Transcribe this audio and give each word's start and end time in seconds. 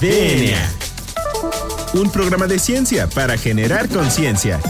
DNA. 0.00 0.72
Un 1.94 2.10
programa 2.10 2.46
de 2.46 2.58
ciencia 2.58 3.06
para 3.06 3.38
generar 3.38 3.88
conciencia. 3.88 4.60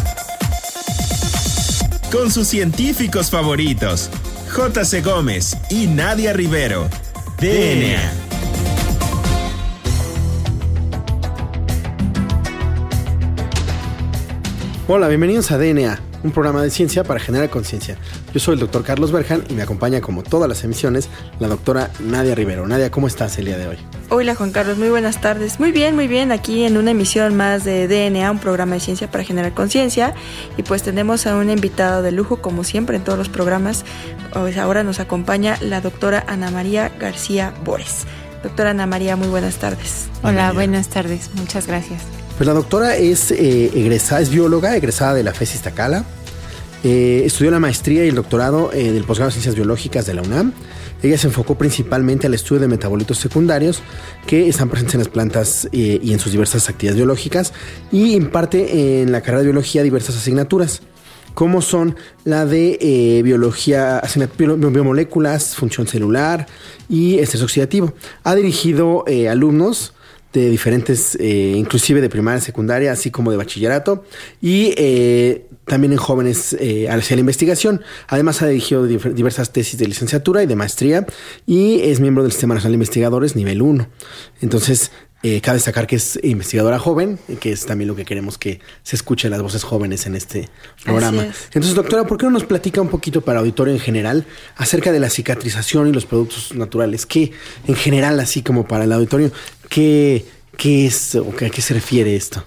Con 2.13 2.31
sus 2.31 2.47
científicos 2.47 3.29
favoritos, 3.29 4.09
J.C. 4.53 5.03
Gómez 5.03 5.57
y 5.69 5.89
Nadia 5.89 6.33
Rivero. 6.33 6.89
DNA. 7.41 8.13
Hola, 14.87 15.09
bienvenidos 15.09 15.51
a 15.51 15.59
DNA, 15.59 15.99
un 16.23 16.31
programa 16.31 16.63
de 16.63 16.71
ciencia 16.71 17.03
para 17.03 17.19
generar 17.19 17.51
conciencia. 17.51 17.99
Yo 18.37 18.41
soy 18.41 18.53
el 18.53 18.61
doctor 18.61 18.85
Carlos 18.85 19.13
Berjan 19.13 19.45
y 19.49 19.55
me 19.55 19.63
acompaña 19.63 20.03
como 20.03 20.23
todas 20.23 20.47
las 20.47 20.63
emisiones 20.63 21.09
la 21.41 21.49
doctora 21.49 21.91
Nadia 22.01 22.35
Rivero. 22.35 22.69
Nadia, 22.69 22.91
¿cómo 22.91 23.07
estás 23.07 23.39
el 23.39 23.47
día 23.47 23.57
de 23.57 23.67
hoy? 23.67 23.79
Hola 24.11 24.35
Juan 24.35 24.53
Carlos, 24.53 24.77
muy 24.77 24.91
buenas 24.91 25.23
tardes. 25.23 25.59
Muy 25.59 25.73
bien, 25.73 25.95
muy 25.95 26.07
bien, 26.07 26.31
aquí 26.31 26.65
en 26.65 26.77
una 26.77 26.91
emisión 26.91 27.35
más 27.35 27.65
de 27.65 27.89
DNA, 27.89 28.31
un 28.31 28.39
programa 28.39 28.75
de 28.75 28.81
ciencia 28.81 29.11
para 29.11 29.25
generar 29.25 29.55
conciencia. 29.55 30.13
Y 30.59 30.65
pues 30.65 30.83
tenemos 30.83 31.27
a 31.27 31.35
un 31.35 31.49
invitado 31.49 32.03
de 32.03 32.13
lujo, 32.13 32.43
como 32.43 32.63
siempre 32.63 32.99
en 32.99 33.05
todos 33.05 33.17
los 33.17 33.31
programas. 33.31 33.87
Pues 34.35 34.59
ahora 34.59 34.83
nos 34.83 35.01
acompaña 35.01 35.57
la 35.63 35.81
doctora 35.81 36.23
Ana 36.29 36.51
María 36.51 36.93
García 37.01 37.55
Bores. 37.65 38.05
Doctora 38.43 38.73
Ana 38.73 38.87
María, 38.87 39.17
muy 39.17 39.29
buenas 39.29 39.57
tardes. 39.57 40.09
Hola, 40.23 40.53
buenas 40.53 40.89
tardes, 40.91 41.31
muchas 41.37 41.67
gracias. 41.67 42.03
Pues 42.37 42.47
la 42.47 42.53
doctora 42.53 42.97
es 42.97 43.31
eh, 43.31 43.71
egresada, 43.75 44.21
es 44.21 44.29
bióloga, 44.29 44.77
egresada 44.77 45.15
de 45.15 45.23
la 45.23 45.33
FES 45.33 45.55
Iztacala. 45.55 46.05
Eh, 46.85 47.23
estudió 47.25 47.51
la 47.51 47.59
maestría 47.59 48.05
y 48.05 48.09
el 48.09 48.15
doctorado 48.15 48.73
eh, 48.73 48.93
del 48.93 49.05
posgrado 49.05 49.29
de 49.29 49.33
Ciencias 49.33 49.55
Biológicas 49.55 50.07
de 50.07 50.15
la 50.15 50.23
UNAM. 50.23 50.53
Ella 51.03 51.19
se 51.19 51.27
enfocó 51.27 51.57
principalmente 51.57 52.27
al 52.27 52.35
estudio 52.35 52.61
de 52.61 52.69
metabolitos 52.69 53.19
secundarios 53.19 53.83
que 54.27 54.49
están 54.49 54.69
presentes 54.69 54.95
en 54.95 55.01
las 55.01 55.09
plantas 55.09 55.69
eh, 55.73 55.99
y 56.03 56.13
en 56.13 56.19
sus 56.19 56.33
diversas 56.33 56.69
actividades 56.69 56.97
biológicas 56.97 57.53
y 57.93 58.15
imparte 58.15 59.03
en 59.03 59.13
la 59.13 59.21
carrera 59.21 59.41
de 59.41 59.47
biología 59.47 59.83
diversas 59.83 60.17
asignaturas 60.17 60.83
como 61.35 61.61
son 61.61 61.97
la 62.25 62.47
de 62.47 62.79
eh, 62.81 63.23
biología, 63.23 64.01
biomoléculas, 64.57 65.55
función 65.55 65.87
celular 65.87 66.47
y 66.89 67.19
estrés 67.19 67.43
oxidativo. 67.43 67.93
Ha 68.25 68.35
dirigido 68.35 69.05
alumnos 69.29 69.93
de 70.41 70.51
diferentes, 70.51 71.17
eh, 71.21 71.55
inclusive 71.57 72.01
de 72.01 72.09
primaria, 72.09 72.41
secundaria, 72.41 72.93
así 72.93 73.11
como 73.11 73.31
de 73.31 73.37
bachillerato, 73.37 74.05
y 74.41 74.75
eh, 74.77 75.47
también 75.65 75.93
en 75.93 75.99
jóvenes 75.99 76.57
eh, 76.61 76.89
hacia 76.89 77.17
la 77.17 77.21
investigación. 77.21 77.83
Además 78.09 78.43
ha 78.43 78.47
dirigido 78.47 78.87
diversas 78.87 79.53
tesis 79.53 79.79
de 79.79 79.87
licenciatura 79.87 80.43
y 80.43 80.47
de 80.47 80.57
maestría, 80.57 81.07
y 81.47 81.81
es 81.81 82.01
miembro 82.01 82.23
del 82.23 82.33
Sistema 82.33 82.55
Nacional 82.55 82.73
de 82.73 82.77
Investigadores 82.77 83.37
nivel 83.37 83.63
1. 83.63 83.89
Entonces, 84.43 84.91
eh, 85.23 85.41
cabe 85.41 85.57
destacar 85.57 85.87
que 85.87 85.97
es 85.97 86.21
investigadora 86.23 86.79
joven, 86.79 87.19
que 87.41 87.51
es 87.51 87.67
también 87.67 87.89
lo 87.89 87.97
que 87.97 88.05
queremos 88.05 88.39
que 88.39 88.61
se 88.83 88.97
escuchen 88.97 89.31
las 89.31 89.43
voces 89.43 89.65
jóvenes 89.65 90.07
en 90.07 90.15
este 90.15 90.49
programa. 90.85 91.27
Entonces, 91.47 91.75
doctora, 91.75 92.05
¿por 92.05 92.19
qué 92.19 92.27
no 92.27 92.33
nos 92.33 92.45
platica 92.45 92.81
un 92.81 92.89
poquito 92.89 93.23
para 93.23 93.41
auditorio 93.41 93.73
en 93.75 93.81
general 93.81 94.27
acerca 94.57 94.93
de 94.93 95.01
la 95.01 95.11
cicatrización 95.11 95.89
y 95.89 95.93
los 95.93 96.07
productos 96.07 96.55
naturales? 96.55 97.07
¿Qué, 97.07 97.33
en 97.67 97.75
general, 97.75 98.21
así 98.21 98.43
como 98.43 98.69
para 98.69 98.85
el 98.85 98.93
auditorio, 98.93 99.33
qué, 99.69 100.25
qué 100.57 100.87
es 100.87 101.15
o 101.15 101.31
a 101.31 101.51
qué 101.51 101.63
se 101.63 101.75
refiere 101.75 102.15
esto? 102.15 102.45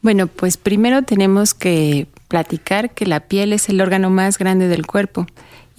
Bueno, 0.00 0.28
pues 0.28 0.56
primero 0.56 1.02
tenemos 1.02 1.52
que 1.52 2.06
platicar 2.28 2.94
que 2.94 3.06
la 3.06 3.20
piel 3.20 3.52
es 3.52 3.68
el 3.68 3.80
órgano 3.80 4.10
más 4.10 4.38
grande 4.38 4.68
del 4.68 4.86
cuerpo 4.86 5.26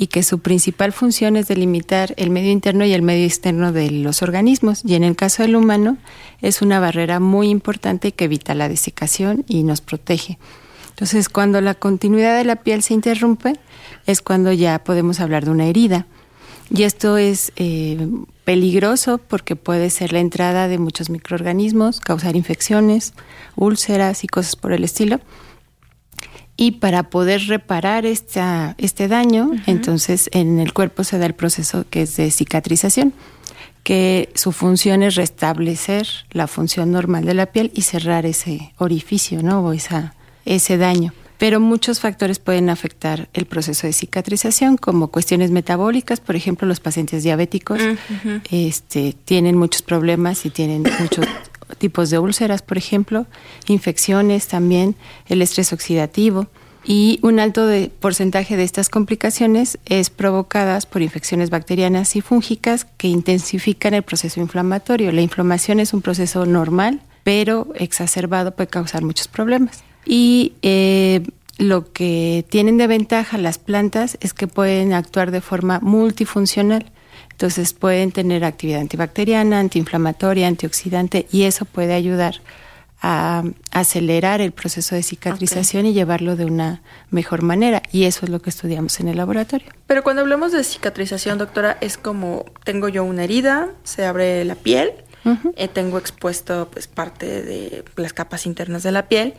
y 0.02 0.08
que 0.08 0.24
su 0.24 0.40
principal 0.40 0.94
función 0.94 1.36
es 1.36 1.50
delimitar 1.50 2.14
el 2.16 2.30
medio 2.30 2.52
interno 2.52 2.86
y 2.86 2.94
el 2.94 3.02
medio 3.02 3.26
externo 3.26 3.74
de 3.74 3.92
los 3.92 4.22
organismos. 4.22 4.82
Y 4.86 4.96
en 4.96 5.04
el 5.04 5.18
caso 5.18 5.44
del 5.44 5.58
humano 5.58 5.98
es 6.42 6.62
una 6.62 6.80
barrera 6.80 7.20
muy 7.20 7.50
importante 7.50 8.14
que 8.14 8.24
evita 8.24 8.56
la 8.56 8.70
desecación 8.70 9.44
y 9.46 9.64
nos 9.64 9.82
protege. 9.82 10.40
Entonces, 10.92 11.28
cuando 11.28 11.60
la 11.60 11.76
continuidad 11.76 12.38
de 12.38 12.46
la 12.46 12.56
piel 12.56 12.82
se 12.82 12.94
interrumpe, 12.94 13.60
es 14.06 14.22
cuando 14.22 14.54
ya 14.54 14.86
podemos 14.86 15.20
hablar 15.20 15.44
de 15.44 15.52
una 15.52 15.68
herida. 15.68 16.08
Y 16.74 16.84
esto 16.84 17.18
es 17.18 17.52
eh, 17.58 18.08
peligroso 18.46 19.18
porque 19.18 19.58
puede 19.58 19.90
ser 19.90 20.14
la 20.14 20.20
entrada 20.20 20.70
de 20.70 20.78
muchos 20.78 21.10
microorganismos, 21.10 22.00
causar 22.00 22.38
infecciones, 22.38 23.14
úlceras 23.58 24.24
y 24.24 24.28
cosas 24.28 24.56
por 24.56 24.72
el 24.72 24.86
estilo. 24.86 25.20
Y 26.62 26.72
para 26.72 27.04
poder 27.04 27.48
reparar 27.48 28.06
esta, 28.06 28.76
este 28.78 29.08
daño, 29.08 29.46
uh 29.46 29.54
-huh. 29.54 29.64
entonces 29.68 30.30
en 30.34 30.60
el 30.60 30.74
cuerpo 30.74 31.06
se 31.06 31.18
da 31.18 31.26
el 31.26 31.34
proceso 31.34 31.86
que 31.90 32.02
es 32.02 32.18
de 32.18 32.30
cicatrización, 32.32 33.14
que 33.84 34.28
su 34.36 34.52
función 34.52 35.02
es 35.02 35.16
restablecer 35.16 36.06
la 36.32 36.48
función 36.48 36.92
normal 36.92 37.24
de 37.24 37.34
la 37.34 37.46
piel 37.46 37.72
y 37.74 37.84
cerrar 37.84 38.26
ese 38.26 38.74
orificio, 38.78 39.42
¿no? 39.42 39.62
O 39.62 39.72
esa, 39.72 40.16
ese 40.44 40.78
daño. 40.78 41.14
Pero 41.38 41.62
muchos 41.62 42.02
factores 42.02 42.40
pueden 42.40 42.70
afectar 42.70 43.30
el 43.34 43.46
proceso 43.46 43.88
de 43.88 43.94
cicatrización, 43.94 44.76
como 44.76 45.08
cuestiones 45.08 45.52
metabólicas, 45.52 46.20
por 46.20 46.36
ejemplo, 46.36 46.68
los 46.68 46.82
pacientes 46.82 47.24
diabéticos 47.24 47.80
uh 47.80 47.96
-huh. 48.26 48.42
este, 48.52 49.16
tienen 49.24 49.56
muchos 49.56 49.82
problemas 49.82 50.46
y 50.46 50.50
tienen 50.50 50.84
muchos 51.00 51.26
tipos 51.78 52.10
de 52.10 52.20
úlceras, 52.20 52.62
por 52.62 52.78
ejemplo, 52.78 53.26
infecciones 53.68 54.48
también, 54.48 54.96
el 55.28 55.42
estrés 55.42 55.74
oxidativo 55.74 56.48
y 56.86 57.20
un 57.22 57.40
alto 57.40 57.68
porcentaje 58.00 58.58
de 58.58 58.64
estas 58.64 58.90
complicaciones 58.90 59.78
es 59.86 60.10
provocadas 60.10 60.86
por 60.86 61.02
infecciones 61.02 61.50
bacterianas 61.50 62.16
y 62.16 62.22
fúngicas 62.22 62.86
que 62.98 63.08
intensifican 63.08 63.94
el 63.94 64.04
proceso 64.04 64.40
inflamatorio. 64.40 65.12
La 65.12 65.22
inflamación 65.22 65.80
es 65.80 65.94
un 65.94 66.02
proceso 66.02 66.46
normal, 66.46 67.02
pero 67.24 67.68
exacerbado 67.76 68.56
puede 68.56 68.70
causar 68.70 69.04
muchos 69.04 69.28
problemas. 69.28 69.84
Y 70.06 70.54
eh, 70.62 71.22
lo 71.58 71.92
que 71.92 72.46
tienen 72.50 72.78
de 72.78 72.88
ventaja 72.88 73.38
las 73.38 73.58
plantas 73.58 74.18
es 74.22 74.34
que 74.34 74.48
pueden 74.48 74.94
actuar 74.94 75.32
de 75.32 75.42
forma 75.42 75.80
multifuncional. 75.82 76.92
Entonces 77.40 77.72
pueden 77.72 78.12
tener 78.12 78.44
actividad 78.44 78.82
antibacteriana, 78.82 79.62
antiinflamatoria, 79.62 80.46
antioxidante 80.46 81.26
y 81.32 81.44
eso 81.44 81.64
puede 81.64 81.94
ayudar 81.94 82.42
a 83.02 83.44
acelerar 83.72 84.42
el 84.42 84.52
proceso 84.52 84.94
de 84.94 85.04
cicatrización 85.04 85.84
okay. 85.84 85.92
y 85.92 85.94
llevarlo 85.94 86.36
de 86.36 86.44
una 86.44 86.82
mejor 87.12 87.42
manera. 87.42 87.82
Y 87.94 88.04
eso 88.04 88.26
es 88.26 88.30
lo 88.30 88.42
que 88.42 88.50
estudiamos 88.50 89.00
en 89.00 89.08
el 89.08 89.16
laboratorio. 89.16 89.72
Pero 89.88 90.04
cuando 90.04 90.22
hablamos 90.22 90.52
de 90.52 90.66
cicatrización, 90.66 91.38
doctora, 91.38 91.78
es 91.80 91.98
como 91.98 92.44
tengo 92.66 92.90
yo 92.90 93.06
una 93.06 93.24
herida, 93.24 93.70
se 93.86 94.04
abre 94.04 94.44
la 94.44 94.56
piel, 94.56 94.92
uh 95.24 95.30
-huh. 95.30 95.54
eh, 95.56 95.70
tengo 95.70 95.98
expuesto 95.98 96.68
pues 96.70 96.90
parte 96.90 97.42
de 97.42 97.86
las 97.96 98.12
capas 98.12 98.48
internas 98.48 98.84
de 98.84 98.92
la 98.92 99.08
piel 99.08 99.34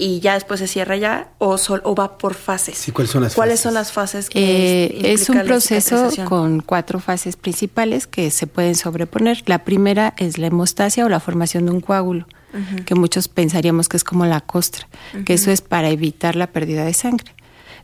y 0.00 0.20
ya 0.20 0.32
después 0.32 0.58
se 0.60 0.66
cierra 0.66 0.96
ya 0.96 1.28
o, 1.36 1.58
sol, 1.58 1.82
o 1.84 1.94
va 1.94 2.16
por 2.16 2.32
fases. 2.34 2.78
Sí, 2.78 2.90
¿cuáles 2.90 3.10
son 3.10 3.22
las 3.22 3.34
¿Cuáles 3.34 3.60
fases? 3.60 3.62
son 3.62 3.74
las 3.74 3.92
fases 3.92 4.30
que 4.30 4.84
eh, 4.84 5.12
es 5.12 5.28
un 5.28 5.42
proceso 5.42 6.08
con 6.26 6.60
cuatro 6.60 7.00
fases 7.00 7.36
principales 7.36 8.06
que 8.06 8.30
se 8.30 8.46
pueden 8.46 8.76
sobreponer. 8.76 9.42
La 9.44 9.62
primera 9.62 10.14
es 10.16 10.38
la 10.38 10.46
hemostasia 10.46 11.04
o 11.04 11.10
la 11.10 11.20
formación 11.20 11.66
de 11.66 11.72
un 11.72 11.80
coágulo, 11.82 12.26
uh 12.54 12.56
-huh. 12.56 12.84
que 12.86 12.94
muchos 12.94 13.28
pensaríamos 13.28 13.90
que 13.90 13.98
es 13.98 14.04
como 14.04 14.24
la 14.24 14.40
costra, 14.40 14.88
uh 15.12 15.18
-huh. 15.18 15.24
que 15.24 15.34
eso 15.34 15.50
es 15.50 15.60
para 15.60 15.90
evitar 15.90 16.34
la 16.34 16.46
pérdida 16.46 16.86
de 16.86 16.94
sangre. 16.94 17.34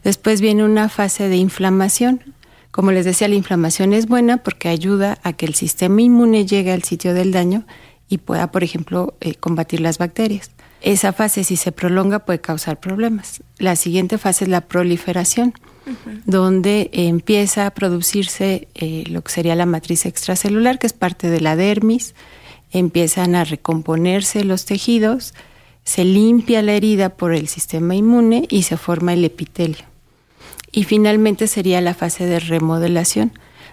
Después 0.02 0.40
viene 0.40 0.64
una 0.64 0.88
fase 0.88 1.28
de 1.28 1.36
inflamación. 1.36 2.22
Como 2.70 2.92
les 2.92 3.04
decía, 3.04 3.28
la 3.28 3.34
inflamación 3.34 3.92
es 3.92 4.06
buena 4.06 4.38
porque 4.38 4.68
ayuda 4.70 5.18
a 5.22 5.34
que 5.34 5.44
el 5.44 5.54
sistema 5.54 6.00
inmune 6.00 6.46
llegue 6.46 6.72
al 6.72 6.82
sitio 6.82 7.12
del 7.12 7.30
daño 7.32 7.66
y 8.08 8.18
pueda, 8.18 8.50
por 8.52 8.62
ejemplo, 8.62 9.14
eh, 9.20 9.34
combatir 9.34 9.80
las 9.80 9.98
bacterias. 9.98 10.50
Esa 10.80 11.12
fase, 11.12 11.44
si 11.44 11.56
se 11.56 11.72
prolonga, 11.72 12.20
puede 12.20 12.40
causar 12.40 12.78
problemas. 12.78 13.42
La 13.58 13.76
siguiente 13.76 14.18
fase 14.18 14.44
es 14.44 14.50
la 14.50 14.60
proliferación, 14.60 15.54
uh 15.86 15.90
-huh. 15.90 16.22
donde 16.26 16.90
empieza 16.92 17.66
a 17.66 17.70
producirse 17.70 18.68
eh, 18.74 19.04
lo 19.08 19.22
que 19.22 19.32
sería 19.32 19.54
la 19.54 19.66
matriz 19.66 20.06
extracelular, 20.06 20.78
que 20.78 20.86
es 20.86 20.92
parte 20.92 21.28
de 21.28 21.40
la 21.40 21.56
dermis. 21.56 22.14
Empiezan 22.70 23.34
a 23.34 23.44
recomponerse 23.44 24.44
los 24.44 24.64
tejidos, 24.64 25.34
se 25.84 26.04
limpia 26.04 26.62
la 26.62 26.72
herida 26.72 27.10
por 27.10 27.32
el 27.32 27.48
sistema 27.48 27.94
inmune 27.94 28.46
y 28.50 28.62
se 28.62 28.76
forma 28.76 29.14
el 29.14 29.24
epitelio. 29.24 29.84
Y 30.72 30.84
finalmente 30.84 31.46
sería 31.46 31.80
la 31.80 31.94
fase 31.94 32.26
de 32.26 32.38
remodelación, 32.38 33.32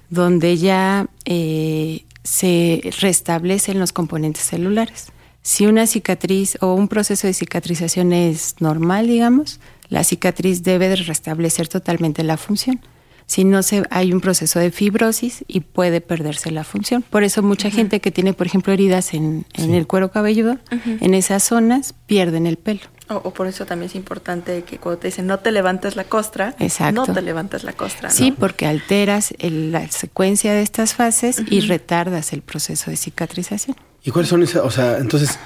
donde 0.09 0.57
ya 0.57 1.07
eh, 1.25 2.05
se 2.23 2.81
restablecen 3.00 3.79
los 3.79 3.91
componentes 3.91 4.44
celulares. 4.44 5.07
Si 5.43 5.67
una 5.67 5.87
cicatriz 5.87 6.57
o 6.61 6.73
un 6.73 6.87
proceso 6.87 7.27
de 7.27 7.33
cicatrización 7.33 8.13
es 8.13 8.55
normal, 8.59 9.07
digamos, 9.07 9.59
la 9.89 10.05
cicatriz 10.05 10.63
debe 10.63 10.87
de 10.87 10.95
restablecer 10.95 11.67
totalmente 11.67 12.23
la 12.23 12.37
función. 12.37 12.79
Si 13.25 13.43
no, 13.43 13.61
se, 13.61 13.83
hay 13.89 14.13
un 14.13 14.21
proceso 14.21 14.59
de 14.59 14.71
fibrosis 14.71 15.43
y 15.47 15.61
puede 15.61 16.01
perderse 16.01 16.49
la 16.51 16.63
función. 16.63 17.01
Por 17.01 17.23
eso 17.23 17.41
mucha 17.41 17.67
uh 17.67 17.71
-huh. 17.71 17.75
gente 17.75 17.99
que 17.99 18.11
tiene, 18.11 18.33
por 18.33 18.47
ejemplo, 18.47 18.71
heridas 18.73 19.13
en, 19.13 19.45
en 19.53 19.65
sí. 19.65 19.75
el 19.75 19.85
cuero 19.85 20.11
cabelludo, 20.11 20.53
uh 20.53 20.75
-huh. 20.75 20.97
en 21.01 21.13
esas 21.13 21.43
zonas 21.43 21.93
pierden 22.05 22.47
el 22.47 22.57
pelo. 22.57 22.81
O, 23.09 23.31
por 23.33 23.47
eso 23.47 23.65
también 23.65 23.89
es 23.89 23.95
importante 23.95 24.63
que 24.63 24.77
cuando 24.77 24.99
te 24.99 25.07
dicen 25.07 25.27
no 25.27 25.39
te 25.39 25.51
levantes 25.51 25.95
la 25.97 26.05
costra, 26.05 26.55
Exacto. 26.59 27.05
no 27.05 27.13
te 27.13 27.21
levantes 27.21 27.63
la 27.63 27.73
costra. 27.73 28.09
Sí, 28.09 28.31
porque 28.31 28.65
alteras 28.65 29.33
la 29.39 29.89
secuencia 29.89 30.53
de 30.53 30.61
estas 30.61 30.93
fases 30.93 31.41
y 31.49 31.59
retardas 31.61 32.31
el 32.31 32.41
proceso 32.41 32.91
de 32.91 32.97
cicatrización. 32.97 33.75
¿Y 34.03 34.11
cuáles 34.11 34.29
son 34.29 34.44
esas? 34.44 34.63
O 34.63 34.71
sea, 34.71 34.97
entonces, 34.97 35.38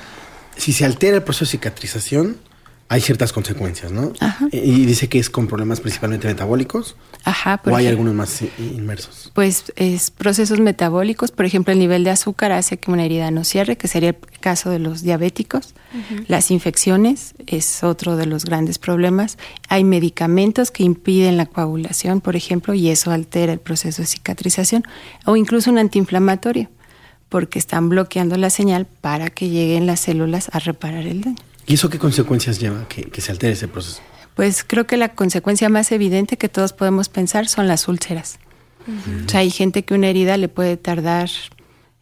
si 0.56 0.74
se 0.74 0.86
altera 0.86 1.18
el 1.18 1.24
proceso 1.24 1.46
de 1.46 1.52
cicatrización, 1.52 2.38
hay 2.90 3.02
ciertas 3.02 3.34
consecuencias, 3.34 3.92
¿no? 3.92 4.14
Ajá. 4.22 4.48
Y 4.52 4.86
dice 4.86 5.10
que 5.10 5.20
es 5.20 5.30
con 5.30 5.48
problemas 5.48 5.82
principalmente 5.82 6.28
metabólicos. 6.28 6.96
Ajá, 7.26 7.62
¿O 7.66 7.76
hay 7.76 7.88
algunos 7.88 8.14
más 8.14 8.42
inmersos? 8.58 9.32
Pues 9.34 9.74
es 9.76 10.10
procesos 10.10 10.62
metabólicos, 10.62 11.32
por 11.32 11.46
ejemplo, 11.46 11.74
el 11.74 11.80
nivel 11.80 12.06
de 12.06 12.12
azúcar 12.12 12.54
hace 12.54 12.78
que 12.78 12.90
una 12.90 13.04
herida 13.04 13.30
no 13.30 13.44
cierre, 13.44 13.78
que 13.78 13.90
sería 13.90 14.10
el 14.10 14.40
caso 14.40 14.70
de 14.70 14.80
los 14.80 15.02
diabéticos. 15.02 15.74
Las 16.28 16.52
infecciones 16.52 17.34
es 17.46 17.84
otro 17.84 18.16
de 18.16 18.26
los 18.26 18.46
grandes 18.46 18.80
problemas. 18.80 19.38
Hay 19.68 19.84
medicamentos 19.84 20.72
que 20.72 20.84
impiden 20.84 21.36
la 21.36 21.46
coagulación, 21.46 22.22
por 22.22 22.38
ejemplo, 22.38 22.74
y 22.74 22.90
eso 22.90 23.12
altera 23.12 23.52
el 23.52 23.60
proceso 23.60 24.02
de 24.02 24.08
cicatrización, 24.08 24.84
o 25.26 25.36
incluso 25.36 25.72
un 25.72 25.78
antiinflamatorio, 25.78 26.70
porque 27.30 27.60
están 27.60 27.90
bloqueando 27.90 28.38
la 28.38 28.50
señal 28.50 28.86
para 28.86 29.30
que 29.30 29.50
lleguen 29.50 29.86
las 29.86 30.02
células 30.02 30.50
a 30.54 30.60
reparar 30.60 31.06
el 31.06 31.22
daño. 31.22 31.38
¿Y 31.66 31.74
eso 31.74 31.90
qué 31.90 32.00
consecuencias 32.00 32.60
lleva 32.60 32.88
que, 32.88 33.04
que 33.04 33.22
se 33.22 33.32
altere 33.32 33.54
ese 33.54 33.68
proceso? 33.68 34.02
Pues 34.36 34.64
creo 34.64 34.86
que 34.86 34.98
la 34.98 35.10
consecuencia 35.10 35.68
más 35.68 35.92
evidente 35.92 36.38
que 36.38 36.48
todos 36.48 36.72
podemos 36.72 37.10
pensar 37.10 37.48
son 37.48 37.68
las 37.68 37.88
úlceras. 37.88 38.40
O 39.26 39.30
sea, 39.30 39.42
hay 39.42 39.50
gente 39.50 39.84
que 39.84 39.94
una 39.94 40.08
herida 40.08 40.38
le 40.38 40.48
puede 40.48 40.78
tardar, 40.78 41.30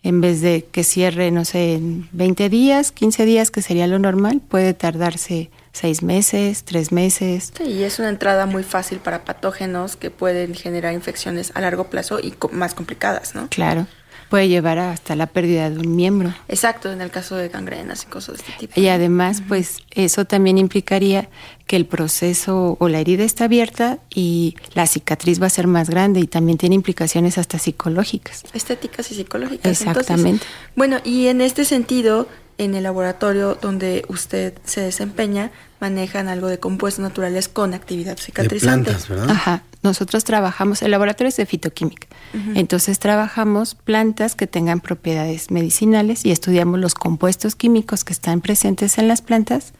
en 0.03 0.21
vez 0.21 0.41
de 0.41 0.67
que 0.71 0.83
cierre, 0.83 1.31
no 1.31 1.43
sé, 1.43 1.73
en 1.73 2.07
20 2.11 2.47
días, 2.49 2.91
15 2.91 3.25
días, 3.25 3.49
que 3.49 3.63
sería 3.63 3.87
lo 3.87 3.97
normal, 3.97 4.39
puede 4.47 4.75
tardarse 4.75 5.49
seis 5.71 6.03
meses, 6.03 6.63
tres 6.63 6.91
meses. 6.91 7.53
Sí, 7.57 7.63
y 7.63 7.83
es 7.83 7.97
una 7.97 8.09
entrada 8.09 8.45
muy 8.45 8.61
fácil 8.61 8.99
para 8.99 9.25
patógenos 9.25 9.95
que 9.95 10.11
pueden 10.11 10.53
generar 10.53 10.93
infecciones 10.93 11.51
a 11.55 11.61
largo 11.61 11.85
plazo 11.85 12.19
y 12.19 12.35
más 12.51 12.75
complicadas, 12.75 13.33
¿no? 13.33 13.49
Claro 13.49 13.87
puede 14.35 14.49
llevar 14.49 14.79
hasta 14.79 15.15
la 15.15 15.27
pérdida 15.27 15.69
de 15.69 15.79
un 15.79 15.95
miembro. 15.95 16.33
Exacto, 16.49 16.91
en 16.91 16.99
el 16.99 17.09
caso 17.09 17.37
de 17.37 17.47
gangrenas 17.47 18.03
y 18.03 18.07
cosas 18.07 18.35
de 18.35 18.41
este 18.41 18.67
tipo. 18.67 18.81
Y 18.81 18.89
además, 18.89 19.41
pues 19.47 19.77
eso 19.91 20.25
también 20.25 20.57
implicaría 20.57 21.29
que 21.67 21.77
el 21.77 21.85
proceso 21.85 22.75
o 22.77 22.89
la 22.89 22.99
herida 22.99 23.23
está 23.23 23.45
abierta 23.45 23.99
y 24.13 24.57
la 24.73 24.87
cicatriz 24.87 25.41
va 25.41 25.45
a 25.45 25.49
ser 25.49 25.67
más 25.67 25.89
grande 25.89 26.19
y 26.19 26.27
también 26.27 26.57
tiene 26.57 26.75
implicaciones 26.75 27.37
hasta 27.37 27.59
psicológicas. 27.59 28.43
Estéticas 28.51 29.09
y 29.11 29.15
psicológicas. 29.15 29.71
Exactamente. 29.71 30.43
Entonces, 30.43 30.73
bueno, 30.75 30.97
y 31.05 31.27
en 31.27 31.39
este 31.39 31.63
sentido, 31.63 32.27
en 32.57 32.75
el 32.75 32.83
laboratorio 32.83 33.55
donde 33.55 34.05
usted 34.07 34.53
se 34.63 34.81
desempeña, 34.81 35.51
manejan 35.79 36.27
algo 36.27 36.47
de 36.47 36.59
compuestos 36.59 37.03
naturales 37.03 37.49
con 37.49 37.73
actividad 37.73 38.17
cicatrizante. 38.17 38.91
De 38.91 38.95
plantas, 38.95 39.09
¿verdad? 39.09 39.29
Ajá. 39.29 39.63
Nosotros 39.83 40.23
trabajamos, 40.23 40.81
el 40.81 40.91
laboratorio 40.91 41.29
es 41.29 41.37
de 41.37 41.45
fitoquímica. 41.45 42.07
Uh 42.33 42.37
-huh. 42.37 42.51
Entonces 42.55 42.97
trabajamos 42.97 43.75
plantas 43.75 44.35
que 44.35 44.47
tengan 44.47 44.79
propiedades 44.79 45.51
medicinales 45.51 46.25
y 46.25 46.31
estudiamos 46.31 46.79
los 46.79 46.95
compuestos 46.95 47.55
químicos 47.55 48.03
que 48.03 48.13
están 48.13 48.41
presentes 48.41 48.97
en 48.97 49.07
las 49.07 49.21
plantas 49.21 49.73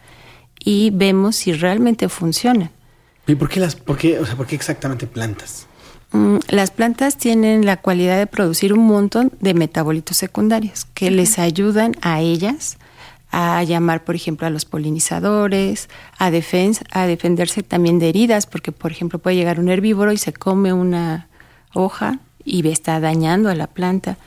y 0.60 0.92
vemos 0.92 1.38
si 1.38 1.54
realmente 1.54 2.08
funcionan. 2.10 2.70
¿Y 3.28 3.36
por 3.36 3.50
qué 3.50 3.60
las, 3.60 3.76
por 3.76 3.98
qué, 3.98 4.20
o 4.20 4.26
sea, 4.26 4.36
por 4.36 4.46
qué 4.46 4.56
exactamente 4.56 5.08
plantas? 5.08 5.68
Mm, 6.16 6.38
las 6.48 6.72
plantas 6.72 7.18
tienen 7.18 7.66
la 7.66 7.76
cualidad 7.76 8.18
de 8.18 8.26
producir 8.26 8.72
un 8.72 8.88
montón 8.88 9.34
de 9.42 9.54
metabolitos 9.54 10.16
secundarios 10.16 10.86
que 10.94 11.08
uh 11.08 11.10
-huh. 11.10 11.16
les 11.16 11.40
ayudan 11.40 11.96
a 12.02 12.22
ellas 12.22 12.78
a 13.32 13.62
llamar, 13.64 14.06
por 14.06 14.16
ejemplo, 14.16 14.48
a 14.48 14.50
los 14.50 14.64
polinizadores, 14.64 15.90
a, 16.18 16.28
a 16.28 17.08
defenderse 17.08 17.64
también 17.64 18.00
de 18.00 18.08
heridas, 18.08 18.46
porque, 18.46 18.72
por 18.72 18.92
ejemplo, 18.94 19.20
puede 19.20 19.36
llegar 19.36 19.60
un 19.60 19.68
herbívoro 19.68 20.14
y 20.14 20.18
se 20.18 20.32
come 20.32 20.72
una 20.72 21.28
hoja 21.74 22.20
y 22.46 22.66
está 22.70 23.02
dañando 23.02 23.50
a 23.50 23.56
la 23.56 23.68
planta 23.68 24.18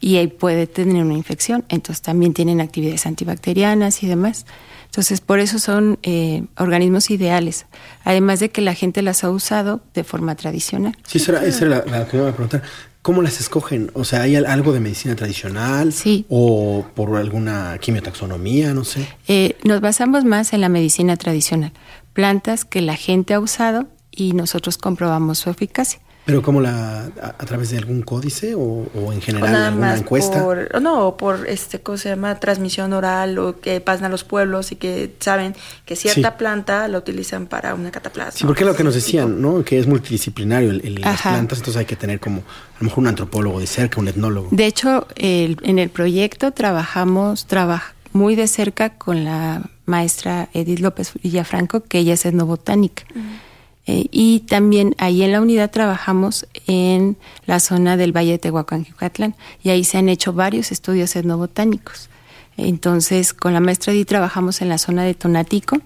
y 0.00 0.16
ahí 0.16 0.26
puede 0.26 0.66
tener 0.66 1.02
una 1.04 1.14
infección. 1.14 1.64
Entonces 1.68 2.02
también 2.02 2.34
tienen 2.34 2.60
actividades 2.60 3.06
antibacterianas 3.06 4.02
y 4.02 4.06
demás. 4.06 4.46
Entonces, 4.86 5.20
por 5.20 5.40
eso 5.40 5.58
son 5.58 5.98
eh, 6.02 6.44
organismos 6.56 7.10
ideales, 7.10 7.66
además 8.04 8.40
de 8.40 8.50
que 8.50 8.62
la 8.62 8.72
gente 8.72 9.02
las 9.02 9.24
ha 9.24 9.30
usado 9.30 9.82
de 9.92 10.04
forma 10.04 10.36
tradicional. 10.36 10.96
Sí, 11.06 11.18
esa 11.18 11.32
era, 11.32 11.44
esa 11.44 11.66
era 11.66 11.84
la, 11.84 11.98
la 11.98 12.08
que 12.08 12.16
me 12.16 12.22
iba 12.22 12.30
a 12.30 12.34
preguntar. 12.34 12.62
¿Cómo 13.02 13.22
las 13.22 13.40
escogen? 13.40 13.90
O 13.94 14.04
sea, 14.04 14.22
¿hay 14.22 14.34
algo 14.34 14.72
de 14.72 14.80
medicina 14.80 15.14
tradicional? 15.14 15.92
Sí. 15.92 16.26
¿O 16.28 16.84
por 16.94 17.16
alguna 17.16 17.78
quimiotaxonomía? 17.78 18.74
No 18.74 18.84
sé. 18.84 19.06
Eh, 19.28 19.56
nos 19.62 19.80
basamos 19.80 20.24
más 20.24 20.52
en 20.52 20.60
la 20.60 20.68
medicina 20.68 21.16
tradicional. 21.16 21.72
Plantas 22.14 22.64
que 22.64 22.80
la 22.80 22.96
gente 22.96 23.34
ha 23.34 23.38
usado 23.38 23.86
y 24.10 24.32
nosotros 24.32 24.76
comprobamos 24.76 25.38
su 25.38 25.50
eficacia. 25.50 26.00
¿Pero 26.26 26.42
cómo 26.42 26.60
la, 26.60 27.04
a, 27.22 27.26
a 27.28 27.46
través 27.46 27.70
de 27.70 27.78
algún 27.78 28.02
códice 28.02 28.54
o, 28.56 28.60
o 28.94 29.12
en 29.12 29.22
general 29.22 29.48
o 29.48 29.52
nada 29.52 29.66
alguna 29.68 29.86
más 29.92 30.00
encuesta? 30.00 30.42
Por, 30.42 30.82
no, 30.82 31.16
por 31.16 31.48
este, 31.48 31.80
¿cómo 31.80 31.96
se 31.96 32.08
llama? 32.08 32.38
Transmisión 32.40 32.92
oral 32.92 33.38
o 33.38 33.60
que 33.60 33.80
pasan 33.80 34.06
a 34.06 34.08
los 34.08 34.24
pueblos 34.24 34.72
y 34.72 34.76
que 34.76 35.14
saben 35.20 35.54
que 35.84 35.94
cierta 35.94 36.30
Sí. 36.32 36.34
planta 36.36 36.88
la 36.88 36.98
utilizan 36.98 37.46
para 37.46 37.74
una 37.74 37.92
cataplasma. 37.92 38.32
Sí, 38.32 38.44
porque 38.44 38.64
es 38.64 38.66
lo 38.68 38.74
que 38.74 38.82
nos 38.84 38.94
decían. 38.94 39.40
¿no? 39.40 39.62
Que 39.64 39.78
es 39.78 39.86
multidisciplinario 39.86 40.70
el, 40.70 40.80
el- 40.84 41.00
las 41.00 41.22
plantas, 41.22 41.58
entonces 41.58 41.76
hay 41.78 41.86
que 41.86 41.94
tener 41.96 42.18
como 42.18 42.38
a 42.40 42.78
lo 42.80 42.84
mejor 42.84 42.98
un 42.98 43.06
antropólogo 43.06 43.60
de 43.60 43.66
cerca, 43.68 44.00
un 44.00 44.08
etnólogo. 44.08 44.48
De 44.50 44.66
hecho, 44.66 45.06
el- 45.14 45.56
en 45.62 45.78
el 45.78 45.90
proyecto 45.90 46.50
trabajamos 46.50 47.46
trabaj 47.46 47.92
muy 48.12 48.34
de 48.34 48.48
cerca 48.48 48.94
con 48.94 49.24
la 49.24 49.62
maestra 49.84 50.48
Edith 50.54 50.80
López 50.80 51.12
Villafranco, 51.22 51.82
que 51.84 51.98
ella 51.98 52.14
es 52.14 52.26
etnobotánica. 52.26 53.04
Eh, 53.86 54.06
y 54.10 54.40
también 54.40 54.94
ahí 54.98 55.22
en 55.22 55.32
la 55.32 55.40
unidad 55.40 55.70
trabajamos 55.70 56.46
en 56.66 57.16
la 57.46 57.60
zona 57.60 57.96
del 57.96 58.14
Valle 58.14 58.32
de 58.32 58.38
Tehuacán, 58.38 58.86
y 59.62 59.70
ahí 59.70 59.84
se 59.84 59.98
han 59.98 60.08
hecho 60.08 60.32
varios 60.32 60.72
estudios 60.72 61.14
etnobotánicos. 61.14 62.08
Entonces, 62.56 63.32
con 63.32 63.52
la 63.52 63.60
maestra 63.60 63.92
Edith 63.92 64.08
trabajamos 64.08 64.60
en 64.60 64.68
la 64.68 64.78
zona 64.78 65.04
de 65.04 65.14
Tonatico 65.14 65.78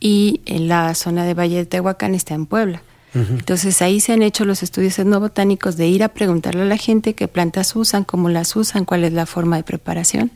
y 0.00 0.40
en 0.46 0.68
la 0.68 0.94
zona 0.94 1.24
de 1.24 1.34
Valle 1.34 1.56
de 1.56 1.66
Tehuacán 1.66 2.14
está 2.14 2.34
en 2.34 2.46
Puebla. 2.46 2.82
Entonces 3.14 3.82
ahí 3.82 4.00
se 4.00 4.12
han 4.12 4.22
hecho 4.22 4.44
los 4.44 4.62
estudios 4.62 4.98
etnobotánicos 4.98 5.76
de 5.76 5.88
ir 5.88 6.04
a 6.04 6.08
preguntarle 6.08 6.62
a 6.62 6.66
la 6.66 6.76
gente 6.76 7.14
qué 7.14 7.26
plantas 7.26 7.74
usan, 7.74 8.04
cómo 8.04 8.28
las 8.28 8.54
usan, 8.54 8.84
cuál 8.84 9.02
es 9.02 9.12
la 9.12 9.26
forma 9.26 9.56
de 9.56 9.64
preparación. 9.64 10.30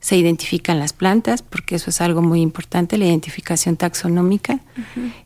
Se 0.00 0.16
identifican 0.16 0.78
las 0.78 0.92
plantas, 0.92 1.42
porque 1.42 1.76
eso 1.76 1.90
es 1.90 2.00
algo 2.00 2.22
muy 2.22 2.40
importante, 2.40 2.98
la 2.98 3.06
identificación 3.06 3.76
taxonómica. 3.76 4.60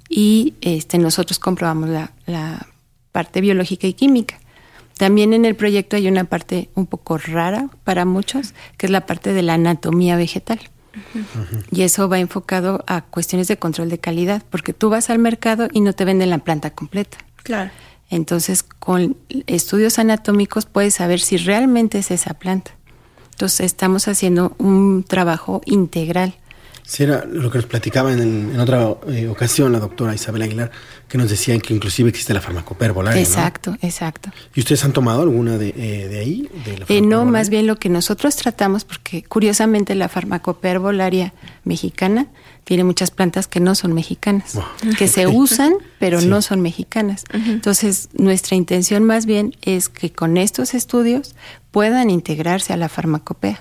Y 0.08 0.55
este, 0.61 0.99
nosotros 0.99 1.38
comprobamos 1.38 1.88
la, 1.88 2.12
la 2.26 2.67
parte 3.12 3.40
biológica 3.40 3.87
y 3.87 3.93
química. 3.94 4.38
También 4.96 5.32
en 5.32 5.46
el 5.46 5.55
proyecto 5.55 5.96
hay 5.96 6.08
una 6.08 6.25
parte 6.25 6.69
un 6.75 6.87
poco 6.87 7.17
rara 7.17 7.70
para 7.84 8.05
muchos, 8.05 8.55
que 8.76 8.87
es 8.87 8.93
la 8.93 9.06
parte 9.06 9.32
de 9.32 9.43
la 9.43 9.55
anatomía 9.55 10.17
vegetal. 10.17 10.60
Y 11.70 11.82
eso 11.82 12.08
va 12.08 12.19
enfocado 12.19 12.84
a 12.86 13.03
cuestiones 13.03 13.48
de 13.48 13.56
control 13.56 13.89
de 13.89 13.98
calidad, 13.98 14.43
porque 14.50 14.72
tú 14.72 14.91
vas 14.91 15.08
al 15.08 15.19
mercado 15.19 15.69
y 15.72 15.81
no 15.81 15.93
te 15.93 16.05
venden 16.05 16.31
la 16.31 16.39
planta 16.39 16.70
completa. 16.70 17.19
Claro. 17.43 17.70
Entonces, 18.10 18.62
con 18.62 19.17
estudios 19.46 19.98
anatómicos 19.98 20.67
puedes 20.67 20.94
saber 20.94 21.20
si 21.20 21.36
realmente 21.36 21.98
es 21.98 22.10
esa 22.10 22.34
planta. 22.34 22.72
Entonces, 23.41 23.65
estamos 23.65 24.06
haciendo 24.06 24.53
un 24.59 25.03
trabajo 25.03 25.63
integral. 25.65 26.35
Sí, 26.82 27.05
era 27.05 27.25
lo 27.25 27.51
que 27.51 27.58
nos 27.58 27.67
platicaba 27.67 28.13
en, 28.13 28.20
en 28.55 28.60
otra 28.60 28.94
eh, 29.08 29.29
ocasión 29.29 29.72
la 29.72 29.79
doctora 29.79 30.15
Isabel 30.15 30.43
Aguilar, 30.43 30.70
que 31.08 31.19
nos 31.19 31.31
decía 31.31 31.58
que 31.58 31.72
inclusive 31.75 32.08
existe 32.08 32.34
la 32.34 32.41
farmacopea 32.41 32.89
¿no? 32.93 33.10
exacto, 33.13 33.77
exacto. 33.82 34.31
¿Y 34.55 34.60
ustedes 34.60 34.84
han 34.84 34.93
tomado 34.93 35.22
alguna 35.22 35.58
de, 35.58 35.69
eh, 35.77 36.08
de 36.08 36.19
ahí? 36.19 36.49
De 36.65 36.79
la 36.79 36.87
Eh, 36.89 37.01
no, 37.01 37.25
más 37.25 37.49
bien 37.51 37.67
lo 37.67 37.77
que 37.77 37.89
nosotros 37.89 38.37
tratamos, 38.37 38.84
porque 38.84 39.22
curiosamente 39.22 39.94
la 39.94 40.08
farmacopea 40.08 40.72
herbolaria 40.72 41.32
mexicana 41.65 42.27
tiene 42.65 42.84
muchas 42.84 43.10
plantas 43.10 43.46
que 43.49 43.58
no 43.60 43.75
son 43.75 43.93
mexicanas, 43.93 44.55
Wow. 44.55 44.65
que 44.99 45.08
se 45.08 45.27
usan, 45.27 45.72
pero 45.99 46.20
Sí. 46.20 46.27
no 46.27 46.43
son 46.43 46.60
mexicanas. 46.60 47.25
Entonces, 47.32 48.08
nuestra 48.13 48.56
intención 48.56 49.05
más 49.05 49.27
bien 49.27 49.55
es 49.63 49.89
que 49.89 50.10
con 50.13 50.37
estos 50.37 50.75
estudios 50.75 51.34
puedan 51.70 52.10
integrarse 52.10 52.72
a 52.72 52.77
la 52.77 52.89
farmacopea. 52.89 53.60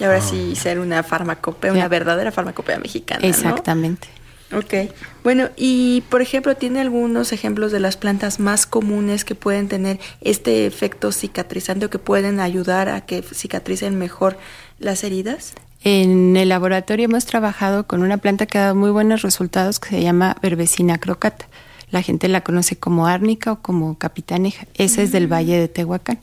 Y 0.00 0.04
ahora 0.04 0.18
Ah. 0.18 0.22
sí 0.22 0.54
ser 0.56 0.78
una 0.78 1.02
farmacopea, 1.02 1.72
una 1.72 1.88
verdadera 1.88 2.30
farmacopea 2.32 2.78
mexicana. 2.78 3.20
¿no? 3.22 3.28
Exactamente. 3.28 4.08
Ok. 4.54 4.90
Bueno, 5.24 5.50
y 5.56 6.02
por 6.08 6.22
ejemplo, 6.22 6.54
¿tiene 6.56 6.80
algunos 6.80 7.32
ejemplos 7.32 7.70
de 7.70 7.80
las 7.80 7.96
plantas 7.98 8.40
más 8.40 8.64
comunes 8.64 9.24
que 9.26 9.34
pueden 9.34 9.68
tener 9.68 9.98
este 10.22 10.66
efecto 10.66 11.12
cicatrizante 11.12 11.86
o 11.86 11.90
que 11.90 11.98
pueden 11.98 12.40
ayudar 12.40 12.88
a 12.88 13.02
que 13.02 13.22
cicatricen 13.22 13.98
mejor 13.98 14.38
las 14.78 15.04
heridas? 15.04 15.52
En 15.84 16.36
el 16.36 16.48
laboratorio 16.48 17.04
hemos 17.04 17.26
trabajado 17.26 17.86
con 17.86 18.02
una 18.02 18.16
planta 18.16 18.46
que 18.46 18.58
ha 18.58 18.62
dado 18.62 18.74
muy 18.74 18.90
buenos 18.90 19.20
resultados 19.22 19.78
que 19.80 19.90
se 19.90 20.02
llama 20.02 20.36
Verbecina 20.42 20.96
crocata. 20.98 21.46
La 21.90 22.02
gente 22.02 22.26
la 22.28 22.40
conoce 22.42 22.76
como 22.76 23.06
árnica 23.06 23.52
o 23.52 23.60
como 23.60 23.98
capitaneja. 23.98 24.66
Esa 24.74 25.02
es 25.02 25.12
del 25.12 25.30
Valle 25.30 25.58
de 25.58 25.68
Tehuacán. 25.68 26.18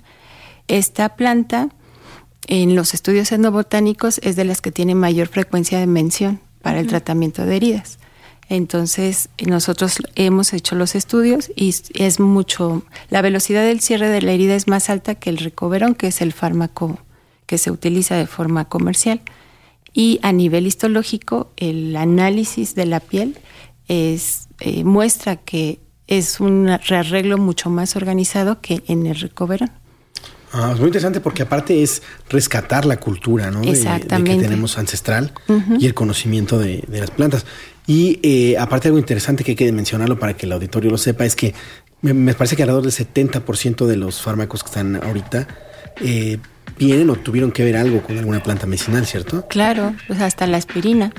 Esta 0.67 1.09
planta, 1.15 1.69
en 2.47 2.75
los 2.75 2.93
estudios 2.93 3.31
etnobotánicos, 3.31 4.19
es 4.23 4.35
de 4.35 4.45
las 4.45 4.61
que 4.61 4.71
tiene 4.71 4.95
mayor 4.95 5.27
frecuencia 5.27 5.79
de 5.79 5.87
mención 5.87 6.39
para 6.61 6.79
el 6.79 6.87
tratamiento 6.87 7.45
de 7.45 7.55
heridas. 7.55 7.99
Entonces, 8.47 9.29
nosotros 9.45 9.97
hemos 10.15 10.53
hecho 10.53 10.75
los 10.75 10.95
estudios 10.95 11.51
y 11.55 11.73
es 11.95 12.19
mucho, 12.19 12.83
la 13.09 13.21
velocidad 13.21 13.63
del 13.63 13.81
cierre 13.81 14.09
de 14.09 14.21
la 14.21 14.33
herida 14.33 14.55
es 14.55 14.67
más 14.67 14.89
alta 14.89 15.15
que 15.15 15.31
el 15.31 15.37
recoverón, 15.37 15.95
que 15.95 16.07
es 16.07 16.21
el 16.21 16.31
fármaco 16.31 16.99
que 17.47 17.57
se 17.57 17.71
utiliza 17.71 18.15
de 18.15 18.27
forma 18.27 18.65
comercial. 18.65 19.21
Y 19.93 20.19
a 20.21 20.31
nivel 20.31 20.67
histológico, 20.67 21.51
el 21.57 21.95
análisis 21.95 22.75
de 22.75 22.85
la 22.85 22.99
piel 22.99 23.37
es, 23.87 24.49
eh, 24.59 24.83
muestra 24.83 25.37
que 25.37 25.79
es 26.07 26.39
un 26.39 26.67
rearreglo 26.67 27.37
mucho 27.37 27.69
más 27.69 27.95
organizado 27.95 28.61
que 28.61 28.83
en 28.87 29.07
el 29.07 29.15
recoverón. 29.15 29.71
Ah, 30.57 30.71
es 30.73 30.79
muy 30.79 30.87
interesante 30.87 31.19
porque 31.19 31.43
aparte 31.43 31.83
es 31.83 32.01
rescatar 32.29 32.85
la 32.85 32.95
cultura 32.95 33.51
¿no? 33.51 33.61
Exactamente. 33.63 34.37
que 34.37 34.43
tenemos 34.43 34.77
ancestral 34.77 35.33
y 35.77 35.85
el 35.85 35.93
conocimiento 35.93 36.57
de, 36.57 36.81
las 36.89 37.11
plantas. 37.11 37.45
Y 37.85 38.19
eh, 38.23 38.57
aparte 38.57 38.87
algo 38.87 38.97
interesante 38.97 39.43
que 39.43 39.51
hay 39.51 39.55
que 39.57 39.69
mencionarlo 39.73 40.17
para 40.17 40.35
que 40.37 40.45
el 40.45 40.53
auditorio 40.53 40.89
lo 40.89 40.97
sepa 40.97 41.25
es 41.25 41.35
que 41.35 41.53
me, 42.01 42.33
parece 42.33 42.55
que 42.55 42.63
alrededor 42.63 42.83
del 42.83 42.93
70% 42.93 43.85
de 43.85 43.97
los 43.97 44.21
fármacos 44.21 44.63
que 44.63 44.67
están 44.67 44.95
ahorita 44.95 45.45
eh, 46.01 46.37
vienen 46.79 47.09
o 47.09 47.15
tuvieron 47.17 47.51
que 47.51 47.65
ver 47.65 47.75
algo 47.75 48.01
con 48.01 48.17
alguna 48.17 48.41
planta 48.41 48.65
medicinal, 48.65 49.05
¿cierto? 49.05 49.45
Claro, 49.49 49.93
pues 50.07 50.21
hasta 50.21 50.47
la 50.47 50.55
aspirina. 50.55 51.11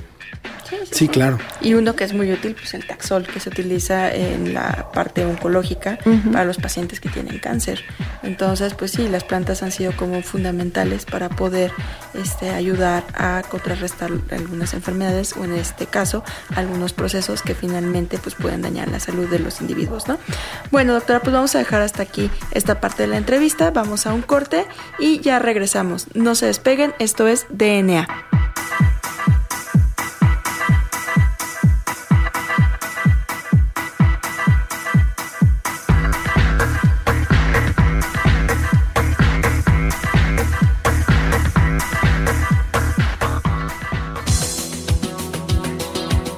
Sí, 0.91 1.09
claro. 1.09 1.39
Y 1.61 1.75
uno 1.75 1.95
que 1.95 2.05
es 2.05 2.13
muy 2.13 2.33
útil, 2.33 2.55
pues 2.55 2.75
el 2.75 2.87
taxol, 2.87 3.27
que 3.27 3.41
se 3.41 3.49
utiliza 3.49 4.13
en 4.15 4.55
la 4.55 4.91
parte 4.93 5.25
oncológica 5.25 5.99
para 6.33 6.45
los 6.45 6.57
pacientes 6.59 7.01
que 7.01 7.09
tienen 7.09 7.39
cáncer. 7.39 7.85
Entonces, 8.23 8.75
pues 8.75 8.93
sí, 8.93 9.09
las 9.09 9.25
plantas 9.25 9.63
han 9.63 9.73
sido 9.73 9.93
como 9.97 10.23
fundamentales 10.23 11.05
para 11.05 11.29
poder 11.29 11.73
este, 12.15 12.51
ayudar 12.51 13.05
a 13.15 13.43
contrarrestar 13.49 14.11
algunas 14.31 14.75
enfermedades 14.75 15.35
o 15.37 15.45
en 15.45 15.53
este 15.55 15.87
caso 15.87 16.25
algunos 16.55 16.93
procesos 16.93 17.43
que 17.43 17.55
finalmente 17.55 18.19
pues 18.19 18.35
pueden 18.35 18.63
dañar 18.63 18.89
la 18.89 19.01
salud 19.01 19.29
de 19.29 19.39
los 19.39 19.61
individuos, 19.61 20.09
¿no? 20.09 20.19
Bueno, 20.71 20.95
doctora, 20.95 21.21
pues 21.21 21.33
vamos 21.33 21.55
a 21.55 21.59
dejar 21.59 21.83
hasta 21.83 22.03
aquí 22.03 22.31
esta 22.53 22.81
parte 22.81 23.03
de 23.03 23.09
la 23.09 23.17
entrevista, 23.17 23.71
vamos 23.71 24.07
a 24.07 24.13
un 24.13 24.23
corte 24.23 24.67
y 24.99 25.21
ya 25.21 25.39
regresamos. 25.39 26.07
No 26.15 26.35
se 26.35 26.47
despeguen, 26.47 26.95
esto 26.99 27.27
es 27.27 27.47
DNA. 27.51 28.36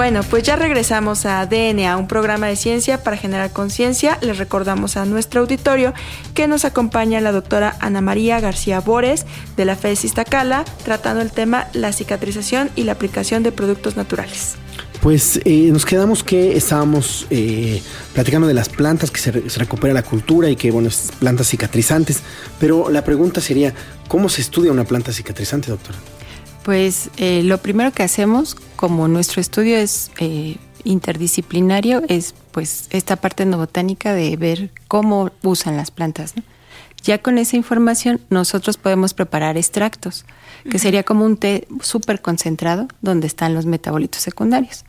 Bueno, 0.00 0.22
pues 0.22 0.44
ya 0.44 0.56
regresamos 0.56 1.26
a 1.26 1.44
DNA, 1.44 1.94
un 1.98 2.08
programa 2.08 2.46
de 2.46 2.56
ciencia 2.56 3.02
para 3.02 3.18
generar 3.18 3.50
conciencia. 3.50 4.16
Les 4.22 4.38
recordamos 4.38 4.96
a 4.96 5.04
nuestro 5.04 5.42
auditorio 5.42 5.92
que 6.32 6.48
nos 6.48 6.64
acompaña 6.64 7.20
la 7.20 7.32
doctora 7.32 7.76
Ana 7.80 8.00
María 8.00 8.40
García 8.40 8.80
Bores 8.80 9.26
de 9.58 9.66
la 9.66 9.76
FES 9.76 10.06
Iztacala, 10.06 10.64
tratando 10.86 11.20
el 11.20 11.30
tema 11.30 11.68
la 11.74 11.92
cicatrización 11.92 12.70
y 12.76 12.84
la 12.84 12.92
aplicación 12.92 13.42
de 13.42 13.52
productos 13.52 13.98
naturales. 13.98 14.54
Pues 15.02 15.38
eh, 15.44 15.68
nos 15.70 15.84
quedamos 15.84 16.24
que 16.24 16.56
estábamos 16.56 17.26
eh, 17.28 17.82
platicando 18.14 18.48
de 18.48 18.54
las 18.54 18.70
plantas, 18.70 19.10
que 19.10 19.20
se, 19.20 19.32
recupera 19.58 19.92
la 19.92 20.02
cultura 20.02 20.48
y 20.48 20.56
que, 20.56 20.70
bueno, 20.70 20.88
plantas 21.18 21.48
cicatrizantes. 21.48 22.22
Pero 22.58 22.88
la 22.88 23.04
pregunta 23.04 23.42
sería, 23.42 23.74
¿cómo 24.08 24.30
se 24.30 24.40
estudia 24.40 24.72
una 24.72 24.84
planta 24.84 25.12
cicatrizante, 25.12 25.70
doctora? 25.70 25.98
Pues 26.64 27.10
eh, 27.16 27.42
lo 27.42 27.58
primero 27.58 27.92
que 27.92 28.02
hacemos, 28.02 28.54
como 28.76 29.08
nuestro 29.08 29.40
estudio 29.40 29.78
es 29.78 30.10
eh, 30.18 30.56
interdisciplinario, 30.84 32.02
es 32.08 32.34
pues 32.52 32.88
esta 32.90 33.16
parte 33.16 33.44
botánica 33.46 34.12
de 34.12 34.36
ver 34.36 34.70
cómo 34.86 35.30
usan 35.42 35.76
las 35.76 35.90
plantas. 35.90 36.34
Ya 37.02 37.18
con 37.18 37.38
esa 37.38 37.56
información 37.56 38.20
nosotros 38.28 38.76
podemos 38.76 39.14
preparar 39.14 39.56
extractos, 39.56 40.26
que 40.70 40.78
sería 40.78 41.02
como 41.02 41.24
un 41.24 41.38
té 41.38 41.66
súper 41.80 42.20
concentrado 42.20 42.88
donde 43.00 43.26
están 43.26 43.54
los 43.54 43.64
metabolitos 43.64 44.20
secundarios. 44.20 44.84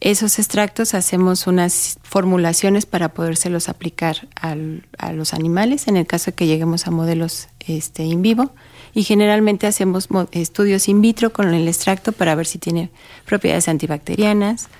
Esos 0.00 0.38
extractos 0.40 0.92
hacemos 0.94 1.46
unas 1.46 1.98
formulaciones 2.02 2.84
para 2.84 3.10
podérselos 3.14 3.68
aplicar 3.68 4.28
a 4.34 5.12
los 5.12 5.34
animales, 5.34 5.86
en 5.86 5.96
el 5.96 6.06
caso 6.06 6.32
de 6.32 6.34
que 6.34 6.46
lleguemos 6.46 6.88
a 6.88 6.90
modelos 6.90 7.48
este, 7.60 8.02
in 8.02 8.22
vivo 8.22 8.52
y 8.96 9.04
generalmente 9.04 9.66
hacemos 9.66 10.08
estudios 10.32 10.88
in 10.88 11.02
vitro 11.02 11.30
con 11.30 11.52
el 11.52 11.68
extracto 11.68 12.12
para 12.12 12.34
ver 12.34 12.46
si 12.46 12.56
tiene 12.56 12.88
propiedades 13.26 13.68
antibacterianas, 13.68 14.70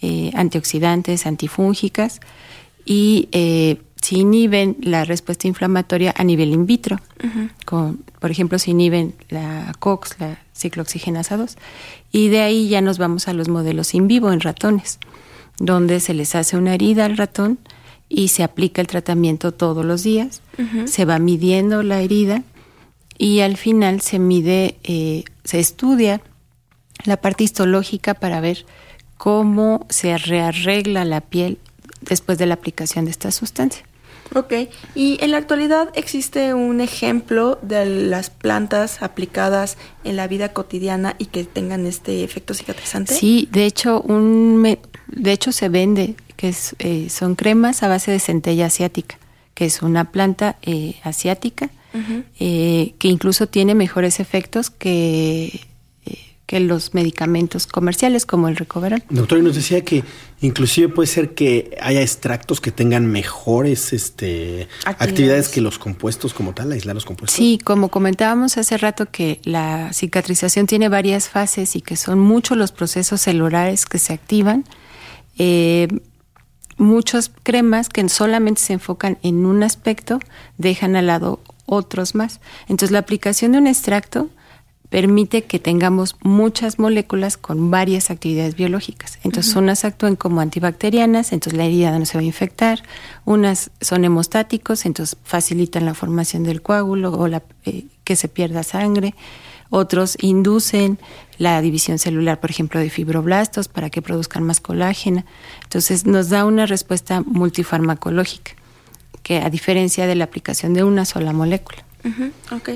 eh, 0.00 0.30
antioxidantes, 0.34 1.26
antifúngicas 1.26 2.20
y 2.86 3.28
eh, 3.32 3.78
si 4.00 4.20
inhiben 4.20 4.76
la 4.80 5.04
respuesta 5.04 5.48
inflamatoria 5.48 6.14
a 6.16 6.22
nivel 6.22 6.52
in 6.52 6.66
vitro. 6.66 7.00
con, 7.64 8.04
por 8.20 8.30
ejemplo, 8.30 8.60
si 8.60 8.70
inhiben 8.70 9.12
la 9.28 9.72
COX, 9.80 10.20
la 10.20 10.38
ciclooxigenasa 10.56 11.36
2, 11.36 11.56
y 12.12 12.28
de 12.28 12.42
ahí 12.42 12.68
ya 12.68 12.80
nos 12.80 12.98
vamos 12.98 13.26
a 13.26 13.32
los 13.32 13.48
modelos 13.48 13.92
in 13.92 14.06
vivo 14.06 14.32
en 14.32 14.38
ratones, 14.38 15.00
donde 15.58 15.98
se 15.98 16.14
les 16.14 16.36
hace 16.36 16.56
una 16.56 16.74
herida 16.74 17.06
al 17.06 17.16
ratón 17.16 17.58
y 18.08 18.28
se 18.28 18.44
aplica 18.44 18.80
el 18.80 18.86
tratamiento 18.86 19.50
todos 19.50 19.84
los 19.84 20.04
días, 20.04 20.42
se 20.84 21.04
va 21.04 21.18
midiendo 21.18 21.82
la 21.82 22.00
herida 22.00 22.44
y 23.18 23.40
al 23.40 23.56
final 23.56 24.00
se 24.00 24.18
mide, 24.18 24.76
eh, 24.82 25.24
se 25.44 25.60
estudia 25.60 26.20
la 27.04 27.16
parte 27.16 27.44
histológica 27.44 28.14
para 28.14 28.40
ver 28.40 28.66
cómo 29.16 29.86
se 29.88 30.16
rearregla 30.18 31.04
la 31.04 31.20
piel 31.20 31.58
después 32.00 32.38
de 32.38 32.46
la 32.46 32.54
aplicación 32.54 33.04
de 33.04 33.10
esta 33.10 33.30
sustancia. 33.30 33.84
Ok, 34.34 34.52
y 34.94 35.18
en 35.20 35.30
la 35.30 35.36
actualidad 35.36 35.90
existe 35.94 36.54
un 36.54 36.80
ejemplo 36.80 37.58
de 37.62 37.84
las 37.84 38.30
plantas 38.30 39.02
aplicadas 39.02 39.76
en 40.02 40.16
la 40.16 40.26
vida 40.26 40.52
cotidiana 40.52 41.14
y 41.18 41.26
que 41.26 41.44
tengan 41.44 41.86
este 41.86 42.24
efecto 42.24 42.54
cicatrizante. 42.54 43.14
Sí, 43.14 43.48
de 43.52 43.66
hecho, 43.66 44.00
un 44.00 44.78
de 45.06 45.32
hecho 45.32 45.52
se 45.52 45.68
vende 45.68 46.16
que 46.36 46.48
es, 46.48 46.74
eh, 46.78 47.10
son 47.10 47.34
cremas 47.34 47.82
a 47.82 47.88
base 47.88 48.10
de 48.10 48.18
centella 48.18 48.66
asiática, 48.66 49.18
que 49.54 49.66
es 49.66 49.82
una 49.82 50.10
planta 50.10 50.56
eh, 50.62 50.96
asiática 51.04 51.70
eh, 52.40 52.94
que 52.98 53.08
incluso 53.08 53.46
tiene 53.46 53.74
mejores 53.74 54.18
efectos 54.20 54.70
que, 54.70 55.60
eh, 56.06 56.18
que 56.46 56.60
los 56.60 56.92
medicamentos 56.92 57.66
comerciales 57.66 58.26
como 58.26 58.48
el 58.48 58.56
Recoveral. 58.56 59.04
Doctor, 59.10 59.38
y 59.38 59.42
nos 59.42 59.54
decía 59.54 59.84
que 59.84 60.02
inclusive 60.40 60.88
puede 60.88 61.06
ser 61.06 61.34
que 61.34 61.76
haya 61.80 62.02
extractos 62.02 62.60
que 62.60 62.70
tengan 62.70 63.06
mejores 63.06 63.92
este, 63.92 64.68
actividades. 64.84 65.48
que 65.48 65.60
los 65.60 65.78
compuestos 65.78 66.34
como 66.34 66.52
tal, 66.52 66.72
aislar 66.72 66.94
los 66.94 67.04
compuestos. 67.04 67.36
Sí, 67.36 67.58
como 67.62 67.88
comentábamos 67.88 68.58
hace 68.58 68.76
rato 68.76 69.06
que 69.10 69.40
la 69.44 69.92
cicatrización 69.92 70.66
tiene 70.66 70.88
varias 70.88 71.28
fases 71.28 71.76
y 71.76 71.80
que 71.80 71.96
son 71.96 72.18
muchos 72.18 72.56
los 72.56 72.72
procesos 72.72 73.20
celulares 73.20 73.86
que 73.86 73.98
se 73.98 74.12
activan. 74.12 74.64
Eh, 75.38 75.88
muchos 76.76 77.30
cremas 77.42 77.88
que 77.88 78.08
solamente 78.08 78.60
se 78.60 78.74
enfocan 78.74 79.18
en 79.22 79.46
un 79.46 79.62
aspecto 79.62 80.18
dejan 80.58 80.96
al 80.96 81.06
lado 81.06 81.40
otros 81.66 82.14
más. 82.14 82.40
Entonces 82.62 82.90
la 82.90 82.98
aplicación 82.98 83.52
de 83.52 83.58
un 83.58 83.66
extracto 83.66 84.30
permite 84.94 85.42
que 85.42 85.58
tengamos 85.58 86.14
muchas 86.22 86.78
moléculas 86.78 87.36
con 87.36 87.68
varias 87.68 88.10
actividades 88.10 88.54
biológicas. 88.54 89.18
Entonces, 89.24 89.56
unas 89.56 89.84
actúan 89.84 90.14
como 90.14 90.40
antibacterianas, 90.40 91.32
entonces 91.32 91.58
la 91.58 91.64
herida 91.64 91.98
no 91.98 92.06
se 92.06 92.16
va 92.16 92.20
a 92.20 92.24
infectar. 92.24 92.80
Unas 93.24 93.72
son 93.80 94.04
hemostáticos, 94.04 94.86
entonces 94.86 95.18
facilitan 95.24 95.84
la 95.84 95.94
formación 95.94 96.44
del 96.44 96.62
coágulo 96.62 97.12
o 97.12 97.26
la, 97.26 97.42
eh, 97.64 97.86
que 98.04 98.14
se 98.14 98.28
pierda 98.28 98.62
sangre. 98.62 99.16
Otros 99.68 100.16
inducen 100.20 101.00
la 101.38 101.60
división 101.60 101.98
celular, 101.98 102.38
por 102.38 102.50
ejemplo, 102.50 102.78
de 102.78 102.88
fibroblastos 102.88 103.66
para 103.66 103.90
que 103.90 104.00
produzcan 104.00 104.44
más 104.44 104.60
colágeno. 104.60 105.24
Entonces, 105.64 106.06
nos 106.06 106.28
da 106.28 106.44
una 106.44 106.66
respuesta 106.66 107.20
multifarmacológica 107.26 108.52
que 109.24 109.38
a 109.38 109.50
diferencia 109.50 110.06
de 110.06 110.14
la 110.14 110.22
aplicación 110.22 110.74
de 110.74 110.84
una 110.84 111.04
sola 111.04 111.32
molécula. 111.32 111.82
ok. 112.52 112.70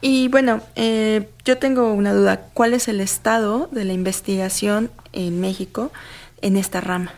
Y 0.00 0.28
bueno, 0.28 0.60
eh, 0.76 1.28
yo 1.44 1.58
tengo 1.58 1.92
una 1.92 2.12
duda. 2.12 2.42
¿Cuál 2.54 2.74
es 2.74 2.86
el 2.86 3.00
estado 3.00 3.68
de 3.72 3.84
la 3.84 3.94
investigación 3.94 4.92
en 5.12 5.40
México 5.40 5.90
en 6.40 6.56
esta 6.56 6.80
rama? 6.80 7.12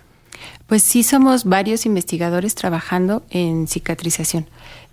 Pues 0.67 0.83
sí 0.83 1.03
somos 1.03 1.45
varios 1.45 1.85
investigadores 1.85 2.55
trabajando 2.55 3.23
en 3.29 3.69
cicatrización. 3.69 4.47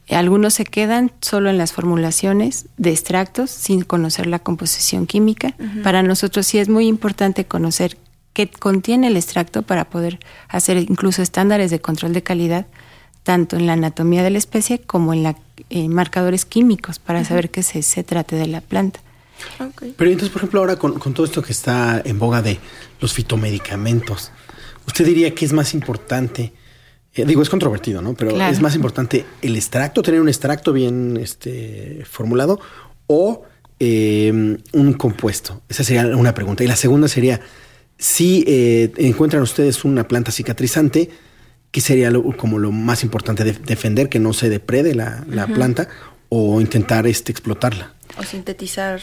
Algunos 0.09 0.55
se 0.55 0.63
quedan 0.63 1.11
solo 1.21 1.49
en 1.49 1.57
las 1.57 1.71
formulaciones 1.71 2.65
de 2.77 2.91
extractos 2.91 3.51
sin 3.51 3.83
conocer 3.83 4.25
la 4.25 4.39
composición 4.39 5.05
química. 5.05 5.53
Para 5.83 6.01
nosotros 6.01 6.47
sí 6.47 6.59
es 6.59 6.69
muy 6.69 6.87
importante 6.87 7.45
conocer 7.45 7.97
qué 8.33 8.49
contiene 8.49 9.07
el 9.07 9.17
extracto 9.17 9.63
para 9.63 9.89
poder 9.89 10.19
hacer 10.47 10.77
incluso 10.77 11.21
estándares 11.21 11.71
de 11.71 11.81
control 11.81 12.13
de 12.13 12.23
calidad, 12.23 12.67
tanto 13.27 13.57
en 13.57 13.65
la 13.65 13.73
anatomía 13.73 14.23
de 14.23 14.29
la 14.29 14.37
especie 14.37 14.79
como 14.79 15.13
en, 15.13 15.21
la, 15.21 15.35
marcadores 15.89 16.45
químicos 16.45 16.97
para 16.97 17.25
saber 17.25 17.49
que 17.49 17.61
se, 17.61 17.81
se 17.81 18.01
trate 18.01 18.37
de 18.37 18.47
la 18.47 18.61
planta. 18.61 19.01
Pero 19.97 20.09
entonces, 20.09 20.29
por 20.29 20.39
ejemplo, 20.39 20.61
ahora 20.61 20.77
con, 20.77 20.97
todo 21.13 21.25
esto 21.25 21.41
que 21.41 21.51
está 21.51 22.01
en 22.05 22.19
boga 22.19 22.41
de 22.41 22.57
los 23.01 23.11
fitomedicamentos, 23.11 24.31
¿usted 24.87 25.05
diría 25.05 25.35
que 25.35 25.43
es 25.43 25.51
más 25.51 25.73
importante? 25.73 26.53
Eh, 27.13 27.25
digo, 27.25 27.41
es 27.41 27.49
controvertido, 27.49 28.01
¿no? 28.01 28.13
Pero 28.13 28.31
es 28.39 28.61
más 28.61 28.75
importante 28.75 29.25
el 29.41 29.57
extracto, 29.57 30.01
tener 30.01 30.21
un 30.21 30.29
extracto 30.29 30.71
bien 30.71 31.19
este, 31.21 32.05
formulado 32.09 32.61
o 33.07 33.43
em, 33.77 34.57
un 34.71 34.93
compuesto. 34.93 35.63
Esa 35.67 35.83
sería 35.83 36.15
una 36.15 36.33
pregunta. 36.33 36.63
Y 36.63 36.67
la 36.67 36.77
segunda 36.77 37.09
sería, 37.09 37.41
si 37.97 38.45
eh, 38.47 38.93
encuentran 38.95 39.43
ustedes 39.43 39.83
una 39.83 40.07
planta 40.07 40.31
cicatrizante, 40.31 41.09
¿qué 41.77 41.81
sería 41.81 42.11
como 42.37 42.57
lo 42.57 42.71
más 42.71 43.03
importante 43.03 43.43
de 43.43 43.53
defender 43.53 44.09
que 44.09 44.17
no 44.17 44.33
se 44.33 44.49
deprede 44.49 44.95
la, 44.95 45.47
planta 45.53 45.87
o 46.27 46.59
intentar 46.59 47.05
este, 47.05 47.31
explotarla? 47.31 47.93
O 48.17 48.23
sintetizar. 48.23 48.99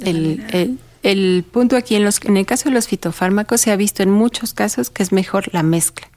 El, 0.00 0.78
el, 1.02 1.44
punto 1.52 1.76
aquí, 1.76 1.96
en, 1.96 2.04
los, 2.04 2.24
en 2.24 2.38
el 2.38 2.46
caso 2.46 2.70
de 2.70 2.74
los 2.74 2.88
fitofármacos, 2.88 3.60
se 3.60 3.70
ha 3.70 3.76
visto 3.76 4.02
en 4.02 4.10
muchos 4.10 4.54
casos 4.54 4.88
que 4.88 5.02
es 5.02 5.12
mejor 5.12 5.52
la 5.52 5.62
mezcla. 5.62 6.08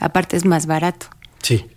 Aparte 0.00 0.36
es 0.36 0.44
más 0.44 0.66
barato 0.66 1.06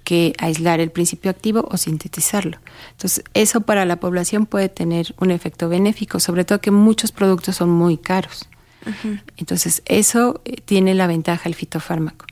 que 0.03 0.33
aislar 0.37 0.81
el 0.81 0.91
principio 0.91 1.31
activo 1.31 1.65
o 1.71 1.77
sintetizarlo. 1.77 2.57
Entonces, 2.91 3.23
eso 3.33 3.61
para 3.61 3.85
la 3.85 4.01
población 4.01 4.47
puede 4.47 4.67
tener 4.67 5.15
un 5.17 5.31
efecto 5.31 5.69
benéfico, 5.69 6.19
sobre 6.19 6.43
todo 6.43 6.59
que 6.59 6.71
muchos 6.71 7.13
productos 7.13 7.55
son 7.55 7.69
muy 7.69 7.95
caros. 7.95 8.49
Entonces, 9.37 9.81
eso 9.85 10.41
eh, 10.43 10.57
tiene 10.65 10.93
la 10.93 11.07
ventaja 11.07 11.47
el 11.47 11.55
fitofármaco. 11.55 12.25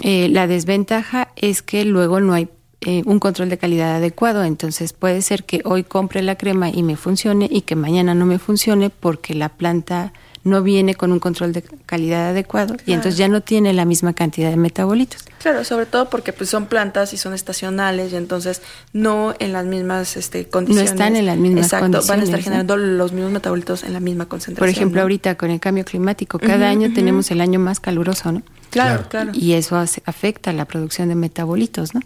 Eh, 0.00 0.28
la 0.28 0.46
desventaja 0.46 1.28
es 1.36 1.62
que 1.62 1.84
luego 1.84 2.20
no 2.20 2.34
hay 2.34 2.48
eh, 2.86 3.02
un 3.06 3.18
control 3.18 3.48
de 3.48 3.58
calidad 3.58 3.96
adecuado. 3.96 4.44
Entonces 4.44 4.92
puede 4.92 5.22
ser 5.22 5.44
que 5.44 5.62
hoy 5.64 5.84
compre 5.84 6.22
la 6.22 6.36
crema 6.36 6.68
y 6.68 6.82
me 6.82 6.96
funcione 6.96 7.48
y 7.50 7.62
que 7.62 7.76
mañana 7.76 8.14
no 8.14 8.26
me 8.26 8.38
funcione 8.38 8.90
porque 8.90 9.34
la 9.34 9.48
planta 9.48 10.12
no 10.44 10.62
viene 10.62 10.94
con 10.94 11.10
un 11.10 11.18
control 11.18 11.54
de 11.54 11.62
calidad 11.86 12.28
adecuado 12.28 12.76
y 12.84 12.92
entonces 12.92 13.16
ya 13.16 13.28
no 13.28 13.40
tiene 13.40 13.72
la 13.72 13.86
misma 13.86 14.12
cantidad 14.12 14.50
de 14.50 14.56
metabolitos. 14.56 15.24
Claro, 15.38 15.64
sobre 15.64 15.86
todo 15.86 16.10
porque 16.10 16.34
pues 16.34 16.50
son 16.50 16.66
plantas 16.66 17.14
y 17.14 17.16
son 17.16 17.32
estacionales 17.32 18.12
y 18.12 18.16
entonces 18.16 18.60
no 18.92 19.34
en 19.38 19.54
las 19.54 19.64
mismas 19.64 20.18
este, 20.18 20.46
condiciones. 20.46 20.90
No 20.90 20.94
están 20.94 21.16
en 21.16 21.24
las 21.24 21.38
mismas 21.38 21.72
Exacto, 21.72 22.02
van 22.06 22.20
a 22.20 22.24
estar 22.24 22.42
generando 22.42 22.76
los 22.76 23.12
mismos 23.12 23.32
metabolitos 23.32 23.84
en 23.84 23.94
la 23.94 24.00
misma 24.00 24.26
concentración. 24.26 24.58
Por 24.58 24.68
ejemplo, 24.68 25.00
ahorita 25.00 25.34
con 25.36 25.50
el 25.50 25.60
cambio 25.60 25.86
climático, 25.86 26.38
cada 26.38 26.68
año 26.68 26.92
tenemos 26.92 27.30
el 27.30 27.40
año 27.40 27.58
más 27.58 27.80
caluroso, 27.80 28.30
¿no? 28.30 28.42
Claro, 28.74 29.08
claro. 29.08 29.30
Y 29.34 29.52
eso 29.52 29.76
afecta 29.76 30.52
la 30.52 30.64
producción 30.64 31.08
de 31.08 31.14
metabolitos, 31.14 31.94
¿no? 31.94 32.00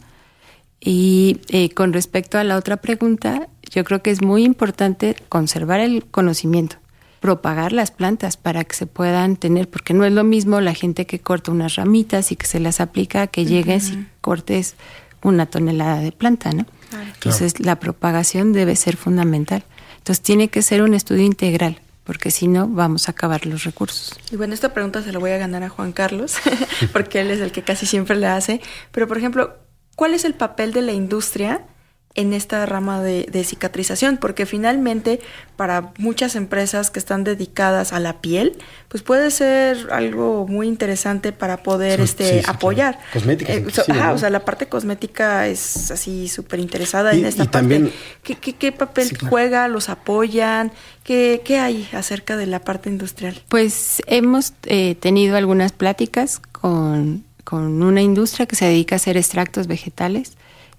Y 0.80 1.40
eh, 1.48 1.70
con 1.70 1.92
respecto 1.92 2.38
a 2.38 2.44
la 2.44 2.56
otra 2.56 2.76
pregunta, 2.76 3.48
yo 3.70 3.84
creo 3.84 4.02
que 4.02 4.10
es 4.10 4.22
muy 4.22 4.44
importante 4.44 5.16
conservar 5.28 5.80
el 5.80 6.04
conocimiento 6.04 6.76
propagar 7.20 7.72
las 7.72 7.90
plantas 7.90 8.36
para 8.36 8.64
que 8.64 8.76
se 8.76 8.86
puedan 8.86 9.36
tener, 9.36 9.68
porque 9.68 9.94
no 9.94 10.04
es 10.04 10.12
lo 10.12 10.24
mismo 10.24 10.60
la 10.60 10.74
gente 10.74 11.06
que 11.06 11.18
corta 11.18 11.50
unas 11.50 11.74
ramitas 11.74 12.32
y 12.32 12.36
que 12.36 12.46
se 12.46 12.60
las 12.60 12.80
aplica 12.80 13.26
que 13.26 13.44
llegues 13.44 13.90
y 13.90 14.06
cortes 14.20 14.76
una 15.22 15.46
tonelada 15.46 15.98
de 16.00 16.12
planta, 16.12 16.52
¿no? 16.52 16.66
Entonces 17.14 17.60
la 17.60 17.76
propagación 17.80 18.52
debe 18.52 18.76
ser 18.76 18.96
fundamental. 18.96 19.64
Entonces 19.98 20.22
tiene 20.22 20.48
que 20.48 20.62
ser 20.62 20.82
un 20.82 20.94
estudio 20.94 21.24
integral, 21.24 21.80
porque 22.08 22.30
si 22.30 22.48
no 22.48 22.66
vamos 22.66 23.06
a 23.06 23.10
acabar 23.10 23.44
los 23.44 23.64
recursos. 23.64 24.18
Y 24.32 24.36
bueno, 24.36 24.54
esta 24.54 24.72
pregunta 24.72 25.02
se 25.02 25.12
la 25.12 25.18
voy 25.18 25.32
a 25.32 25.36
ganar 25.36 25.62
a 25.62 25.68
Juan 25.68 25.92
Carlos, 25.92 26.36
porque 26.94 27.20
él 27.20 27.30
es 27.30 27.38
el 27.38 27.52
que 27.52 27.62
casi 27.62 27.84
siempre 27.84 28.16
la 28.16 28.34
hace. 28.34 28.62
Pero 28.92 29.06
por 29.06 29.18
ejemplo, 29.18 29.58
¿cuál 29.94 30.14
es 30.14 30.24
el 30.24 30.32
papel 30.32 30.72
de 30.72 30.80
la 30.80 30.92
industria? 30.92 31.66
En 32.14 32.32
esta 32.32 32.66
rama 32.66 33.00
de, 33.00 33.44
cicatrización, 33.44 34.16
porque 34.16 34.44
finalmente 34.44 35.20
para 35.56 35.92
muchas 35.98 36.34
empresas 36.34 36.90
que 36.90 36.98
están 36.98 37.22
dedicadas 37.22 37.92
a 37.92 38.00
la 38.00 38.20
piel, 38.20 38.58
pues 38.88 39.04
puede 39.04 39.30
ser 39.30 39.88
algo 39.92 40.46
muy 40.48 40.66
interesante 40.66 41.32
para 41.32 41.62
poder 41.62 42.00
este 42.00 42.42
apoyar. 42.46 42.98
Cosmética. 43.12 43.52
Eh, 43.52 43.64
o 44.12 44.18
sea, 44.18 44.30
la 44.30 44.44
parte 44.44 44.66
cosmética 44.66 45.46
es 45.46 45.92
así 45.92 46.28
súper 46.28 46.58
interesada 46.58 47.12
en 47.12 47.24
esta 47.24 47.44
parte. 47.44 47.58
También, 47.58 47.92
¿Qué, 48.24 48.34
qué, 48.34 48.72
papel 48.72 49.16
juega? 49.28 49.68
¿Los 49.68 49.88
apoyan? 49.88 50.72
¿Qué, 51.04 51.42
¿Qué, 51.44 51.58
hay 51.58 51.88
acerca 51.92 52.36
de 52.36 52.46
la 52.46 52.58
parte 52.58 52.90
industrial? 52.90 53.40
Pues 53.48 54.02
hemos 54.06 54.54
eh, 54.64 54.96
tenido 54.96 55.36
algunas 55.36 55.70
pláticas 55.70 56.40
con, 56.50 57.24
con 57.44 57.82
una 57.82 58.02
industria 58.02 58.46
que 58.46 58.56
se 58.56 58.64
dedica 58.64 58.94
a 58.94 58.98
hacer 58.98 59.16
extractos 59.16 59.68
vegetales 59.68 60.32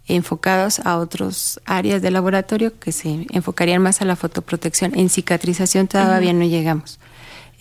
enfocados 0.10 0.80
a 0.80 0.98
otras 0.98 1.60
áreas 1.66 2.02
del 2.02 2.14
laboratorio 2.14 2.78
que 2.80 2.92
se 2.92 3.28
enfocarían 3.32 3.82
más 3.82 4.02
a 4.02 4.06
la 4.06 4.16
fotoprotección. 4.16 4.94
En 4.96 5.10
cicatrización 5.10 5.88
todavía 5.88 6.34
no 6.34 6.46
llegamos, 6.46 7.00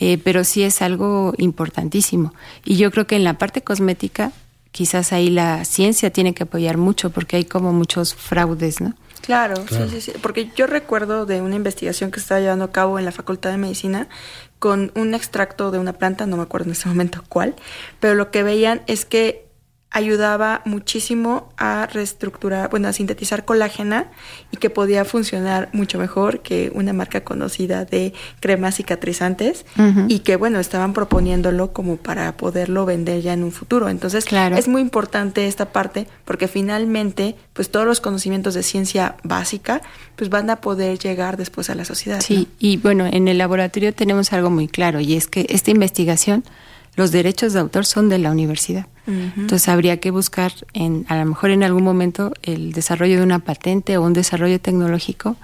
eh, 0.01 0.19
pero 0.19 0.45
sí 0.45 0.63
es 0.63 0.83
algo 0.83 1.35
importantísimo. 1.39 2.33
Y 2.65 2.77
yo 2.77 2.91
creo 2.91 3.07
que 3.07 3.17
en 3.17 3.25
la 3.25 3.35
parte 3.35 3.63
cosmética, 3.63 4.33
quizás 4.73 5.13
ahí 5.13 5.31
la 5.31 5.65
ciencia 5.65 6.13
tiene 6.13 6.35
que 6.35 6.45
apoyar 6.45 6.77
mucho 6.77 7.11
porque 7.11 7.37
hay 7.37 7.45
como 7.45 7.73
muchos 7.73 8.15
fraudes, 8.15 8.81
¿no? 8.81 8.95
Claro, 9.21 9.57
Sí, 9.69 9.77
sí, 9.91 10.01
sí. 10.01 10.13
Porque 10.23 10.51
yo 10.57 10.67
recuerdo 10.67 11.27
de 11.27 11.43
una 11.43 11.57
investigación 11.57 12.11
que 12.11 12.21
estaba 12.21 12.41
llevando 12.41 12.65
a 12.65 12.73
cabo 12.73 12.99
en 12.99 13.05
la 13.05 13.13
Facultad 13.13 13.51
de 13.51 13.59
Medicina 13.59 14.09
con 14.59 14.91
un 14.95 15.15
extracto 15.15 15.71
de 15.71 15.79
una 15.79 15.93
planta, 15.93 16.27
no 16.27 16.37
me 16.37 16.45
acuerdo 16.45 16.67
en 16.67 16.73
ese 16.73 16.89
momento 16.89 17.23
cuál, 17.29 17.55
pero 18.01 18.15
lo 18.15 18.31
que 18.31 18.43
veían 18.43 18.83
es 18.87 19.05
que 19.05 19.48
ayudaba 19.91 20.61
muchísimo 20.67 21.49
a 21.57 21.87
reestructurar, 21.87 22.69
bueno, 22.69 22.89
a 22.89 22.93
sintetizar 22.93 23.47
colágena 23.47 24.11
y 24.53 24.59
que 24.59 24.69
podía 24.69 25.05
funcionar 25.07 25.71
mucho 25.73 25.99
mejor 25.99 26.41
que 26.41 26.71
una 26.75 26.93
marca 26.93 27.25
conocida 27.25 27.87
de 27.87 28.13
cremas 28.41 28.77
cicatrizantes 28.77 29.65
y 30.09 30.21
que, 30.21 30.37
bueno, 30.37 30.61
estaban 30.61 30.93
proponiéndolo 30.93 31.73
como 31.73 31.97
para 31.97 32.37
poderlo 32.37 32.85
vender 32.85 33.23
ya 33.23 33.33
en 33.33 33.43
un 33.43 33.53
futuro. 33.53 33.89
Entonces, 33.89 34.27
claro. 34.27 34.57
es 34.57 34.69
muy 34.69 34.83
importante 34.83 35.47
esta 35.47 35.73
parte 35.73 36.07
porque 36.27 36.49
finalmente, 36.49 37.35
pues 37.55 37.71
todos 37.71 37.87
los 37.87 38.01
conocimientos 38.01 38.53
de 38.55 38.63
ciencia 38.63 39.17
básica, 39.23 39.81
pues 40.17 40.29
van 40.29 40.51
a 40.51 40.57
poder 40.57 40.99
llegar 40.99 41.39
después 41.39 41.71
a 41.71 41.75
la 41.75 41.87
sociedad. 41.87 42.21
Sí, 42.21 42.49
y 42.59 42.77
bueno, 42.77 43.07
en 43.11 43.27
el 43.27 43.39
laboratorio 43.39 43.95
tenemos 43.95 44.35
algo 44.35 44.51
muy 44.51 44.69
claro 44.69 45.01
y 45.01 45.15
es 45.15 45.29
que 45.29 45.47
esta 45.49 45.71
investigación 45.71 46.45
los 46.99 47.13
derechos 47.13 47.53
de 47.53 47.61
autor 47.61 47.87
son 47.87 48.09
de 48.09 48.19
la 48.19 48.33
universidad. 48.33 48.87
Entonces 49.07 49.69
habría 49.69 50.01
que 50.01 50.11
buscar, 50.11 50.53
en, 50.75 51.07
a 51.09 51.17
lo 51.17 51.25
mejor 51.25 51.51
en 51.51 51.63
algún 51.63 51.85
momento, 51.85 52.33
el 52.43 52.73
desarrollo 52.73 53.19
de 53.19 53.23
una 53.23 53.39
patente 53.39 53.97
o 53.97 54.03
un 54.03 54.13
desarrollo 54.13 54.61
tecnológico 54.61 55.37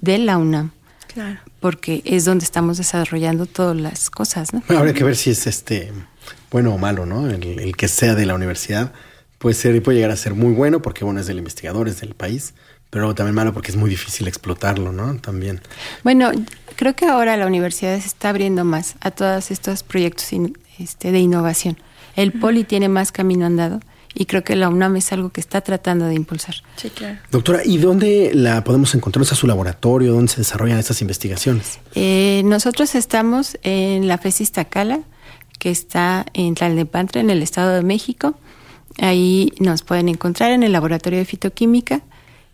de 0.00 0.16
la 0.16 0.38
UNAM. 0.38 0.70
Claro. 1.06 1.38
Porque 1.60 2.00
es 2.06 2.24
donde 2.24 2.46
estamos 2.46 2.78
desarrollando 2.78 3.44
todas 3.44 3.76
las 3.76 4.08
cosas, 4.08 4.54
¿no? 4.54 4.62
Habría 4.70 4.94
que 4.94 5.04
ver 5.04 5.16
si 5.16 5.30
es 5.30 5.46
este 5.46 5.92
bueno 6.50 6.74
o 6.74 6.78
malo, 6.78 7.04
¿no? 7.04 7.28
El, 7.28 7.76
que 7.76 7.86
sea 7.86 8.14
de 8.14 8.24
la 8.24 8.34
universidad 8.34 8.92
puede 9.38 9.54
ser 9.54 9.76
y 9.76 9.80
puede 9.80 9.98
llegar 9.98 10.12
a 10.12 10.16
ser 10.16 10.34
muy 10.34 10.54
bueno 10.54 10.80
porque 10.80 11.04
bueno 11.04 11.20
es 11.20 11.26
del 11.26 11.38
investigador, 11.38 11.88
es 11.88 12.00
del 12.00 12.14
país, 12.14 12.54
pero 12.88 13.14
también 13.14 13.34
malo 13.34 13.52
porque 13.52 13.70
es 13.70 13.76
muy 13.76 13.90
difícil 13.90 14.26
explotarlo, 14.28 14.92
¿no? 14.92 15.16
También. 15.18 15.60
Bueno, 16.02 16.32
creo 16.76 16.96
que 16.96 17.04
ahora 17.04 17.36
la 17.36 17.46
universidad 17.46 18.00
se 18.00 18.06
está 18.06 18.30
abriendo 18.30 18.64
más 18.64 18.94
a 19.00 19.10
todos 19.10 19.50
estos 19.50 19.82
proyectos 19.82 20.32
este, 20.80 21.12
de 21.12 21.20
innovación. 21.20 21.76
El 22.16 22.32
Poli 22.32 22.64
tiene 22.64 22.88
más 22.88 23.12
camino 23.12 23.46
andado 23.46 23.80
y 24.14 24.26
creo 24.26 24.42
que 24.42 24.56
la 24.56 24.68
UNAM 24.68 24.96
es 24.96 25.12
algo 25.12 25.30
que 25.30 25.40
está 25.40 25.60
tratando 25.60 26.06
de 26.06 26.14
impulsar. 26.14 26.56
Sí, 26.76 26.90
claro. 26.90 27.18
Doctora, 27.30 27.60
¿y 27.64 27.78
dónde 27.78 28.32
la 28.34 28.64
podemos 28.64 28.94
encontrar? 28.94 29.22
¿Es 29.22 29.32
a 29.32 29.36
su 29.36 29.46
laboratorio? 29.46 30.12
¿Dónde 30.12 30.32
se 30.32 30.38
desarrollan 30.38 30.78
estas 30.78 31.00
investigaciones? 31.00 31.78
Eh, 31.94 32.42
nosotros 32.44 32.94
estamos 32.94 33.58
en 33.62 34.08
la 34.08 34.18
FESIS 34.18 34.52
Tacala, 34.52 35.00
que 35.58 35.70
está 35.70 36.26
en 36.32 36.54
Tlalnepantla, 36.54 37.20
en 37.20 37.30
el 37.30 37.42
Estado 37.42 37.74
de 37.74 37.82
México. 37.82 38.34
Ahí 38.98 39.52
nos 39.60 39.82
pueden 39.82 40.08
encontrar 40.08 40.50
en 40.50 40.64
el 40.64 40.72
laboratorio 40.72 41.18
de 41.20 41.24
fitoquímica 41.24 42.02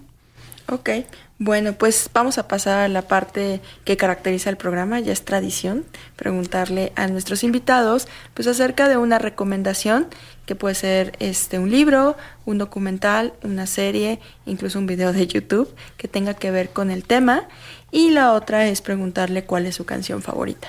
Ok, 0.68 0.90
bueno, 1.38 1.74
pues 1.74 2.10
vamos 2.12 2.38
a 2.38 2.48
pasar 2.48 2.78
a 2.80 2.88
la 2.88 3.02
parte 3.02 3.60
que 3.84 3.96
caracteriza 3.96 4.50
el 4.50 4.56
programa, 4.56 4.98
ya 4.98 5.12
es 5.12 5.24
tradición, 5.24 5.84
preguntarle 6.16 6.92
a 6.96 7.06
nuestros 7.06 7.44
invitados 7.44 8.08
pues 8.34 8.48
acerca 8.48 8.88
de 8.88 8.96
una 8.96 9.20
recomendación 9.20 10.08
que 10.44 10.56
puede 10.56 10.74
ser 10.74 11.12
este 11.20 11.60
un 11.60 11.70
libro, 11.70 12.16
un 12.46 12.58
documental, 12.58 13.32
una 13.44 13.66
serie, 13.66 14.18
incluso 14.44 14.78
un 14.78 14.86
video 14.86 15.12
de 15.12 15.26
YouTube 15.26 15.72
que 15.98 16.08
tenga 16.08 16.34
que 16.34 16.50
ver 16.50 16.70
con 16.70 16.90
el 16.90 17.04
tema 17.04 17.44
y 17.92 18.10
la 18.10 18.32
otra 18.32 18.66
es 18.66 18.80
preguntarle 18.80 19.44
cuál 19.44 19.66
es 19.66 19.76
su 19.76 19.84
canción 19.84 20.22
favorita. 20.22 20.68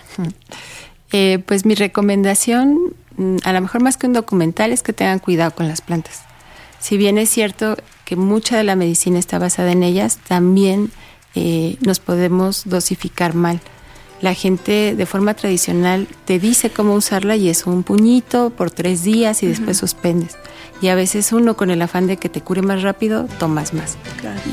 Eh, 1.14 1.42
pues 1.46 1.66
mi 1.66 1.74
recomendación, 1.74 2.94
mm, 3.16 3.38
a 3.46 3.54
lo 3.54 3.62
mejor 3.62 3.82
más 3.82 3.96
que 3.96 4.08
un 4.08 4.12
documental, 4.12 4.74
es 4.74 4.84
que 4.84 4.92
tengan 4.92 5.20
cuidado 5.20 5.52
con 5.52 5.70
las 5.70 5.80
plantas. 5.80 6.24
Si 6.80 6.98
bien 6.98 7.18
es 7.18 7.30
cierto 7.30 7.78
que 8.08 8.16
mucha 8.16 8.56
de 8.56 8.64
la 8.64 8.78
medicina 8.78 9.20
está 9.20 9.38
basada 9.38 9.74
en 9.74 9.84
ellas, 9.84 10.18
también 10.26 10.92
eh, 11.36 11.76
nos 11.82 12.00
podemos 12.00 12.62
dosificar 12.64 13.36
mal. 13.36 13.60
La 14.22 14.34
gente 14.34 14.96
de 14.96 15.06
forma 15.06 15.34
tradicional 15.34 16.08
te 16.24 16.40
dice 16.40 16.70
cómo 16.70 16.96
usarla 16.96 17.36
y 17.36 17.50
es 17.50 17.66
un 17.66 17.84
puñito 17.84 18.50
por 18.50 18.72
tres 18.72 19.04
días 19.04 19.44
y 19.44 19.48
después 19.48 19.76
suspendes. 19.76 20.38
Y 20.82 20.88
a 20.88 20.96
veces 20.96 21.34
uno 21.34 21.58
con 21.58 21.70
el 21.70 21.82
afán 21.82 22.08
de 22.08 22.16
que 22.16 22.30
te 22.30 22.40
cure 22.40 22.62
más 22.62 22.82
rápido, 22.82 23.28
tomas 23.40 23.74
más. 23.74 23.98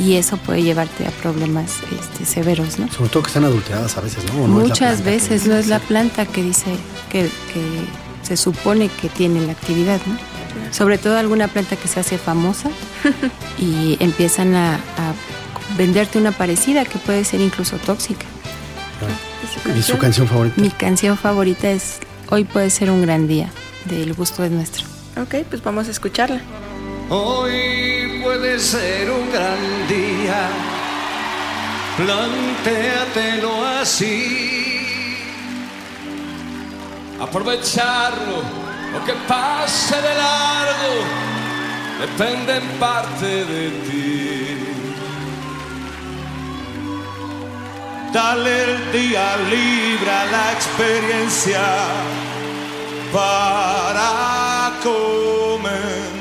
Y 0.00 0.14
eso 0.14 0.36
puede 0.36 0.64
llevarte 0.64 1.06
a 1.06 1.10
problemas 1.10 1.76
este, 1.96 2.26
severos, 2.26 2.80
¿no? 2.80 2.90
Sobre 2.90 3.10
todo 3.10 3.22
que 3.22 3.28
están 3.28 3.44
adulteradas 3.44 3.96
a 3.96 4.00
veces, 4.00 4.24
¿no? 4.34 4.48
Muchas 4.48 5.04
veces 5.04 5.46
no 5.46 5.54
es 5.54 5.68
la 5.68 5.78
planta 5.78 6.26
que 6.26 6.42
dice 6.42 6.74
que, 7.08 7.22
que 7.22 8.26
se 8.26 8.36
supone 8.36 8.88
que 8.88 9.08
tiene 9.08 9.46
la 9.46 9.52
actividad, 9.52 10.00
¿no? 10.06 10.33
Sobre 10.70 10.98
todo 10.98 11.16
alguna 11.16 11.48
planta 11.48 11.76
que 11.76 11.88
se 11.88 12.00
hace 12.00 12.18
famosa 12.18 12.70
y 13.58 13.96
empiezan 14.00 14.54
a, 14.54 14.78
venderte 15.78 16.18
una 16.18 16.30
parecida 16.30 16.84
que 16.84 16.98
puede 16.98 17.24
ser 17.24 17.40
incluso 17.40 17.78
tóxica. 17.78 18.26
¿Y 19.76 19.82
su 19.82 19.98
canción 19.98 20.28
favorita? 20.28 20.60
Mi 20.60 20.70
canción 20.70 21.16
favorita 21.16 21.70
es 21.70 21.98
Hoy 22.30 22.44
puede 22.44 22.70
ser 22.70 22.90
un 22.90 23.02
gran 23.02 23.28
día, 23.28 23.50
del 23.84 24.14
gusto 24.14 24.44
es 24.44 24.50
nuestro. 24.50 24.86
Ok, 25.20 25.46
pues 25.48 25.62
vamos 25.62 25.88
a 25.88 25.90
escucharla. 25.90 26.40
Hoy 27.10 28.20
puede 28.22 28.58
ser 28.58 29.10
un 29.10 29.30
gran 29.30 29.88
día, 29.88 30.48
plantéatelo 31.96 33.64
así, 33.66 35.16
aprovecharlo 37.20 38.64
lo 38.94 39.04
que 39.04 39.14
pase 39.26 39.96
de 39.96 40.14
largo 40.14 40.92
depende 42.00 42.56
en 42.56 42.66
parte 42.78 43.44
de 43.44 43.70
ti. 43.86 44.58
Dale 48.12 48.62
el 48.62 48.92
día 48.92 49.36
libre 49.50 50.10
a 50.10 50.24
la 50.26 50.52
experiencia 50.52 51.64
para 53.12 54.72
comenzar. 54.82 56.14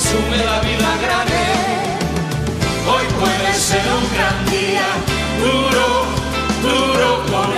Consume 0.00 0.36
la 0.38 0.60
vida 0.60 0.98
grande. 1.02 1.34
Hoy 2.88 3.04
puede 3.20 3.54
ser 3.54 3.82
un 3.98 4.14
gran 4.14 4.46
día, 4.50 4.86
duro, 5.42 5.86
duro 6.62 7.22
con 7.30 7.50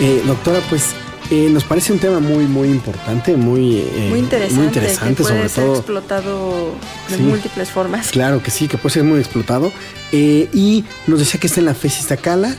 Eh, 0.00 0.22
doctora, 0.24 0.60
pues 0.68 0.94
eh, 1.30 1.48
nos 1.50 1.64
parece 1.64 1.92
un 1.92 1.98
tema 1.98 2.20
muy, 2.20 2.44
muy 2.44 2.68
importante, 2.68 3.36
muy, 3.36 3.78
eh, 3.78 4.06
muy 4.10 4.20
interesante, 4.20 4.54
muy 4.54 4.66
interesante 4.66 5.16
que 5.16 5.28
puede 5.28 5.48
ser 5.48 5.68
explotado 5.68 6.74
de 7.10 7.16
múltiples 7.18 7.68
formas. 7.68 8.10
Claro 8.12 8.40
que 8.40 8.52
sí, 8.52 8.68
que 8.68 8.78
puede 8.78 8.94
ser 8.94 9.04
muy 9.04 9.18
explotado. 9.18 9.72
Eh, 10.12 10.48
y 10.54 10.84
nos 11.08 11.18
decía 11.18 11.40
que 11.40 11.48
está 11.48 11.58
en 11.58 11.66
la 11.66 11.74
FES 11.74 11.98
Iztacala. 11.98 12.54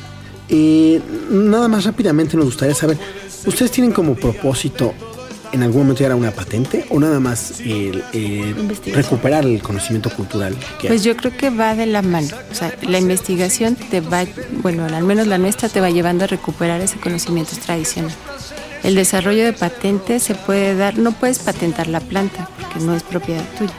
nada 1.30 1.70
más 1.70 1.86
rápidamente 1.86 2.36
nos 2.36 2.48
gustaría 2.48 2.76
saber, 2.76 2.98
¿ustedes 3.46 3.72
tienen 3.72 3.94
como 3.94 4.16
propósito 4.16 4.94
en 5.52 5.64
algún 5.64 5.82
momento 5.82 6.00
llegar 6.00 6.14
a 6.14 6.16
una 6.16 6.32
patente 6.32 6.86
o 6.90 7.00
nada 7.00 7.20
más 7.20 7.62
recuperar 8.86 9.46
el 9.46 9.62
conocimiento 9.62 10.10
cultural? 10.10 10.56
pues 10.86 11.04
yo 11.04 11.16
creo 11.16 11.36
que 11.36 11.50
va 11.50 11.76
de 11.76 11.86
la 11.86 12.02
mano. 12.02 12.28
O 12.52 12.56
sea, 12.56 12.74
la 12.82 13.00
investigación 13.00 13.76
te 13.76 14.02
va, 14.02 14.26
bueno, 14.62 14.86
al 14.86 15.04
menos 15.04 15.28
la 15.28 15.38
nuestra 15.38 15.70
te 15.70 15.82
va 15.82 15.90
llevando 15.90 16.26
a 16.26 16.28
recuperar 16.28 16.82
ese 16.82 17.00
conocimiento 17.00 17.56
tradicional. 17.66 18.12
El 18.84 18.96
desarrollo 18.96 19.44
de 19.44 19.54
patentes 19.54 20.24
se 20.24 20.36
puede 20.36 20.76
dar, 20.76 20.98
no 20.98 21.12
puedes 21.12 21.40
patentar 21.40 21.88
la 21.88 22.00
planta 22.00 22.50
porque 22.58 22.80
no 22.80 22.96
es 22.96 23.04
propiedad 23.04 23.44
tuya, 23.58 23.74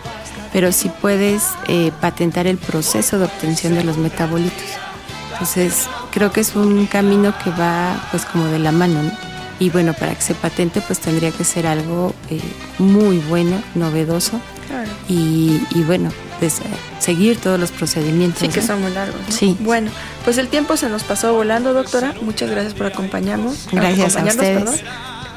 pero 0.53 0.73
sí 0.73 0.91
puedes 1.01 1.45
eh, 1.69 1.91
patentar 2.01 2.47
el 2.47 2.59
proceso 2.59 3.19
de 3.19 3.25
obtención 3.25 3.75
de 3.75 3.85
los 3.85 3.97
metabolitos. 3.97 4.63
Entonces, 5.33 5.89
creo 6.11 6.33
que 6.33 6.41
es 6.41 6.55
un 6.55 6.87
camino 6.87 7.33
que 7.43 7.51
va 7.51 8.09
pues 8.11 8.27
como 8.27 8.45
de 8.47 8.59
la 8.59 8.73
mano, 8.73 9.03
¿no? 9.03 9.30
Y 9.61 9.71
bueno, 9.71 9.93
para 9.93 10.15
que 10.15 10.23
se 10.23 10.35
patente 10.35 10.81
pues 10.81 10.99
tendría 10.99 11.31
que 11.31 11.45
ser 11.45 11.67
algo 11.67 12.15
eh, 12.31 12.41
muy 12.79 13.19
bueno, 13.19 13.63
novedoso. 13.77 14.41
Y, 15.09 15.61
bueno, 15.85 16.11
pues 16.39 16.61
eh, 16.61 16.63
seguir 17.01 17.39
todos 17.39 17.59
los 17.59 17.71
procedimientos. 17.71 18.41
Sí, 18.41 18.49
que 18.49 18.63
son 18.63 18.81
muy 18.81 18.93
largos. 18.93 19.21
Sí. 19.29 19.57
Bueno, 19.61 19.91
pues 20.25 20.39
el 20.39 20.49
tiempo 20.49 20.77
se 20.77 20.89
nos 20.89 21.03
pasó 21.03 21.35
volando, 21.35 21.75
doctora. 21.75 22.15
Muchas 22.23 22.51
gracias 22.51 22.75
por 22.75 22.87
acompañarnos. 22.87 23.69
Gracias 23.73 24.17
a 24.17 24.25
ustedes. 24.25 24.83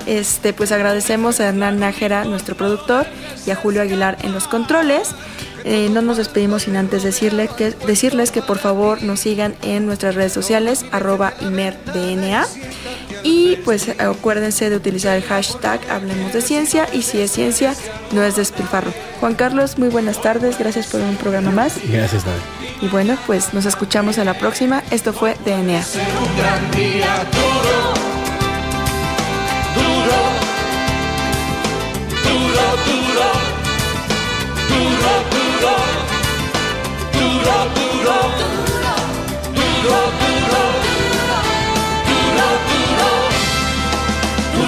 Este, 0.05 0.53
pues 0.53 0.71
agradecemos 0.71 1.39
a 1.39 1.47
Hernán 1.47 1.79
Nájera, 1.79 2.25
nuestro 2.25 2.55
productor, 2.55 3.07
y 3.45 3.51
a 3.51 3.55
Julio 3.55 3.81
Aguilar 3.81 4.17
en 4.21 4.33
los 4.33 4.47
controles. 4.47 5.09
Eh, 5.65 5.89
no 5.91 6.01
nos 6.01 6.17
despedimos 6.17 6.63
sin 6.63 6.75
antes 6.75 7.03
decirle 7.03 7.49
que, 7.57 7.71
decirles 7.71 8.31
que 8.31 8.41
por 8.41 8.57
favor 8.57 9.01
nos 9.01 9.21
sigan 9.21 9.55
en 9.61 9.85
nuestras 9.85 10.15
redes 10.15 10.33
sociales, 10.33 10.85
arroba 10.91 11.33
ImerDNA. 11.39 12.45
Y 13.23 13.57
pues 13.63 13.87
acuérdense 13.99 14.69
de 14.69 14.75
utilizar 14.75 15.15
el 15.15 15.23
hashtag 15.23 15.79
Hablemos 15.89 16.33
de 16.33 16.41
Ciencia 16.41 16.87
y 16.93 17.01
si 17.03 17.21
es 17.21 17.31
ciencia, 17.31 17.73
no 18.11 18.23
es 18.23 18.35
despilfarro. 18.35 18.93
Juan 19.19 19.35
Carlos, 19.35 19.77
muy 19.77 19.89
buenas 19.89 20.21
tardes, 20.21 20.59
gracias 20.59 20.87
por 20.87 21.01
un 21.01 21.15
programa 21.15 21.51
más. 21.51 21.79
Gracias, 21.89 22.25
David. 22.25 22.41
Y 22.81 22.87
bueno, 22.87 23.17
pues 23.25 23.53
nos 23.53 23.65
escuchamos 23.65 24.17
a 24.17 24.25
la 24.25 24.33
próxima. 24.37 24.83
Esto 24.91 25.13
fue 25.13 25.35
DNA. 25.45 25.83